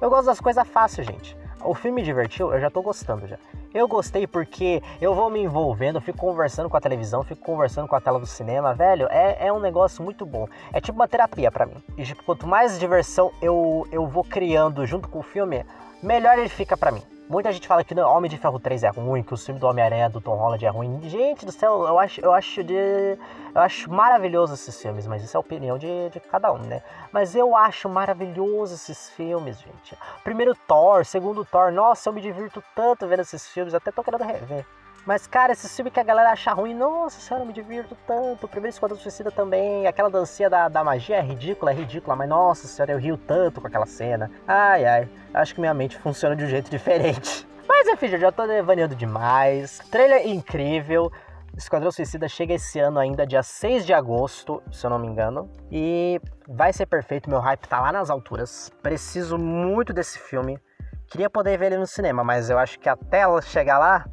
eu 0.00 0.10
gosto 0.10 0.26
das 0.26 0.40
coisas 0.40 0.66
fáceis, 0.66 1.06
gente. 1.06 1.36
O 1.66 1.74
filme 1.74 2.02
divertiu, 2.02 2.52
eu 2.52 2.60
já 2.60 2.70
tô 2.70 2.80
gostando 2.80 3.26
já. 3.26 3.36
Eu 3.74 3.88
gostei 3.88 4.26
porque 4.26 4.80
eu 5.00 5.14
vou 5.14 5.28
me 5.28 5.42
envolvendo, 5.42 6.00
fico 6.00 6.16
conversando 6.18 6.70
com 6.70 6.76
a 6.76 6.80
televisão, 6.80 7.22
fico 7.24 7.44
conversando 7.44 7.88
com 7.88 7.96
a 7.96 8.00
tela 8.00 8.20
do 8.20 8.26
cinema, 8.26 8.72
velho. 8.72 9.08
É, 9.10 9.48
é 9.48 9.52
um 9.52 9.58
negócio 9.58 10.02
muito 10.02 10.24
bom. 10.24 10.48
É 10.72 10.80
tipo 10.80 10.96
uma 10.96 11.08
terapia 11.08 11.50
para 11.50 11.66
mim. 11.66 11.74
E 11.98 12.04
tipo, 12.04 12.22
quanto 12.22 12.46
mais 12.46 12.78
diversão 12.78 13.32
eu, 13.42 13.86
eu 13.90 14.06
vou 14.06 14.22
criando 14.22 14.86
junto 14.86 15.08
com 15.08 15.18
o 15.18 15.22
filme, 15.22 15.66
melhor 16.02 16.38
ele 16.38 16.48
fica 16.48 16.76
para 16.76 16.92
mim. 16.92 17.02
Muita 17.28 17.50
gente 17.50 17.66
fala 17.66 17.82
que 17.82 17.92
o 17.92 18.08
Homem 18.08 18.30
de 18.30 18.38
Ferro 18.38 18.60
3 18.60 18.84
é 18.84 18.88
ruim, 18.88 19.20
que 19.20 19.34
o 19.34 19.36
filme 19.36 19.58
do 19.58 19.66
Homem-Aranha 19.66 20.08
do 20.08 20.20
Tom 20.20 20.36
Holland 20.36 20.64
é 20.64 20.68
ruim. 20.68 21.00
Gente 21.08 21.44
do 21.44 21.50
céu, 21.50 21.84
eu 21.84 21.98
acho, 21.98 22.20
eu 22.20 22.32
acho 22.32 22.62
de. 22.62 23.18
Eu 23.52 23.60
acho 23.60 23.90
maravilhoso 23.90 24.54
esses 24.54 24.80
filmes, 24.80 25.08
mas 25.08 25.24
isso 25.24 25.36
é 25.36 25.38
a 25.38 25.40
opinião 25.40 25.76
de, 25.76 26.08
de 26.10 26.20
cada 26.20 26.52
um, 26.52 26.58
né? 26.58 26.82
Mas 27.10 27.34
eu 27.34 27.56
acho 27.56 27.88
maravilhoso 27.88 28.74
esses 28.74 29.10
filmes, 29.10 29.58
gente. 29.58 29.98
Primeiro 30.22 30.54
Thor, 30.68 31.04
segundo 31.04 31.44
Thor, 31.44 31.72
nossa, 31.72 32.08
eu 32.08 32.12
me 32.12 32.20
divirto 32.20 32.62
tanto 32.76 33.08
vendo 33.08 33.20
esses 33.22 33.48
filmes, 33.48 33.74
até 33.74 33.90
tô 33.90 34.04
querendo 34.04 34.22
rever. 34.22 34.64
Mas, 35.06 35.24
cara, 35.24 35.52
esse 35.52 35.68
filme 35.68 35.88
que 35.88 36.00
a 36.00 36.02
galera 36.02 36.32
acha 36.32 36.52
ruim, 36.52 36.74
nossa 36.74 37.20
senhora, 37.20 37.44
eu 37.44 37.46
me 37.46 37.52
divirto 37.52 37.96
tanto. 38.08 38.46
O 38.46 38.48
primeiro 38.48 38.74
Esquadrão 38.74 38.98
Suicida 38.98 39.30
também, 39.30 39.86
aquela 39.86 40.10
dancinha 40.10 40.50
da, 40.50 40.68
da 40.68 40.82
magia 40.82 41.18
é 41.18 41.20
ridícula, 41.20 41.70
é 41.70 41.74
ridícula, 41.74 42.16
mas 42.16 42.28
nossa 42.28 42.66
senhora, 42.66 42.90
eu 42.90 42.98
rio 42.98 43.16
tanto 43.16 43.60
com 43.60 43.68
aquela 43.68 43.86
cena. 43.86 44.28
Ai, 44.48 44.84
ai, 44.84 45.08
acho 45.32 45.54
que 45.54 45.60
minha 45.60 45.72
mente 45.72 45.96
funciona 45.96 46.34
de 46.34 46.42
um 46.42 46.48
jeito 46.48 46.68
diferente. 46.72 47.46
Mas 47.68 47.86
enfim, 47.86 48.08
já 48.08 48.32
tô 48.32 48.48
devaneando 48.48 48.96
demais. 48.96 49.78
Trailer 49.92 50.26
incrível. 50.26 51.12
Esquadrão 51.56 51.92
Suicida 51.92 52.26
chega 52.26 52.54
esse 52.54 52.80
ano 52.80 52.98
ainda, 52.98 53.24
dia 53.24 53.44
6 53.44 53.86
de 53.86 53.94
agosto, 53.94 54.60
se 54.72 54.84
eu 54.84 54.90
não 54.90 54.98
me 54.98 55.06
engano. 55.06 55.48
E 55.70 56.20
vai 56.48 56.72
ser 56.72 56.86
perfeito, 56.86 57.30
meu 57.30 57.38
hype 57.38 57.68
tá 57.68 57.80
lá 57.80 57.92
nas 57.92 58.10
alturas. 58.10 58.72
Preciso 58.82 59.38
muito 59.38 59.92
desse 59.92 60.18
filme. 60.18 60.58
Queria 61.06 61.30
poder 61.30 61.56
ver 61.56 61.66
ele 61.66 61.78
no 61.78 61.86
cinema, 61.86 62.24
mas 62.24 62.50
eu 62.50 62.58
acho 62.58 62.80
que 62.80 62.88
até 62.88 63.22
chegar 63.42 63.78
lá, 63.78 64.04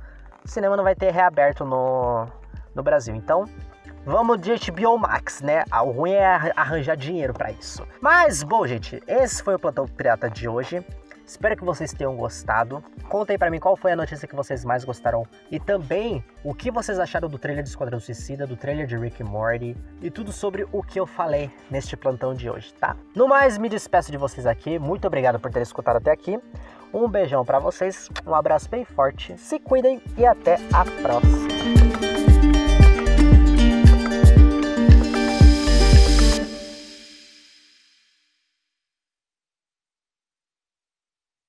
o 0.43 0.47
cinema 0.47 0.75
não 0.75 0.83
vai 0.83 0.95
ter 0.95 1.11
reaberto 1.11 1.65
no, 1.65 2.27
no 2.75 2.83
Brasil. 2.83 3.15
Então, 3.15 3.45
vamos 4.05 4.39
de 4.41 4.51
HBO 4.71 4.97
Max, 4.97 5.41
né? 5.41 5.63
O 5.83 5.91
ruim 5.91 6.11
é 6.11 6.51
arranjar 6.55 6.95
dinheiro 6.95 7.33
para 7.33 7.51
isso. 7.51 7.85
Mas, 8.01 8.43
bom, 8.43 8.65
gente, 8.67 9.01
esse 9.07 9.41
foi 9.41 9.55
o 9.55 9.59
Plantão 9.59 9.87
Pirata 9.87 10.29
de 10.29 10.47
hoje. 10.47 10.85
Espero 11.25 11.55
que 11.55 11.63
vocês 11.63 11.93
tenham 11.93 12.15
gostado. 12.15 12.83
Contem 13.07 13.37
para 13.37 13.49
mim 13.49 13.59
qual 13.59 13.77
foi 13.77 13.93
a 13.93 13.95
notícia 13.95 14.27
que 14.27 14.35
vocês 14.35 14.65
mais 14.65 14.83
gostaram 14.83 15.25
e 15.49 15.57
também 15.57 16.23
o 16.43 16.53
que 16.53 16.69
vocês 16.69 16.99
acharam 16.99 17.29
do 17.29 17.39
trailer 17.39 17.63
de 17.63 17.69
Esquadrão 17.69 17.99
Suicida, 17.99 18.45
do 18.45 18.57
trailer 18.57 18.85
de 18.85 18.97
Rick 18.97 19.21
e 19.21 19.23
Morty 19.23 19.75
e 20.01 20.11
tudo 20.11 20.33
sobre 20.33 20.67
o 20.71 20.83
que 20.83 20.99
eu 20.99 21.07
falei 21.07 21.49
neste 21.71 21.95
plantão 21.95 22.33
de 22.33 22.49
hoje, 22.49 22.73
tá? 22.73 22.97
No 23.15 23.27
mais, 23.27 23.57
me 23.57 23.69
despeço 23.69 24.11
de 24.11 24.17
vocês 24.17 24.45
aqui. 24.45 24.77
Muito 24.77 25.07
obrigado 25.07 25.39
por 25.39 25.49
terem 25.49 25.63
escutado 25.63 25.97
até 25.97 26.11
aqui. 26.11 26.39
Um 26.93 27.07
beijão 27.07 27.43
para 27.43 27.57
vocês, 27.57 28.07
um 28.25 28.35
abraço 28.35 28.69
bem 28.69 28.85
forte, 28.85 29.35
se 29.37 29.57
cuidem 29.57 29.99
e 30.15 30.25
até 30.25 30.59
a 30.71 30.85
próxima. 31.01 32.12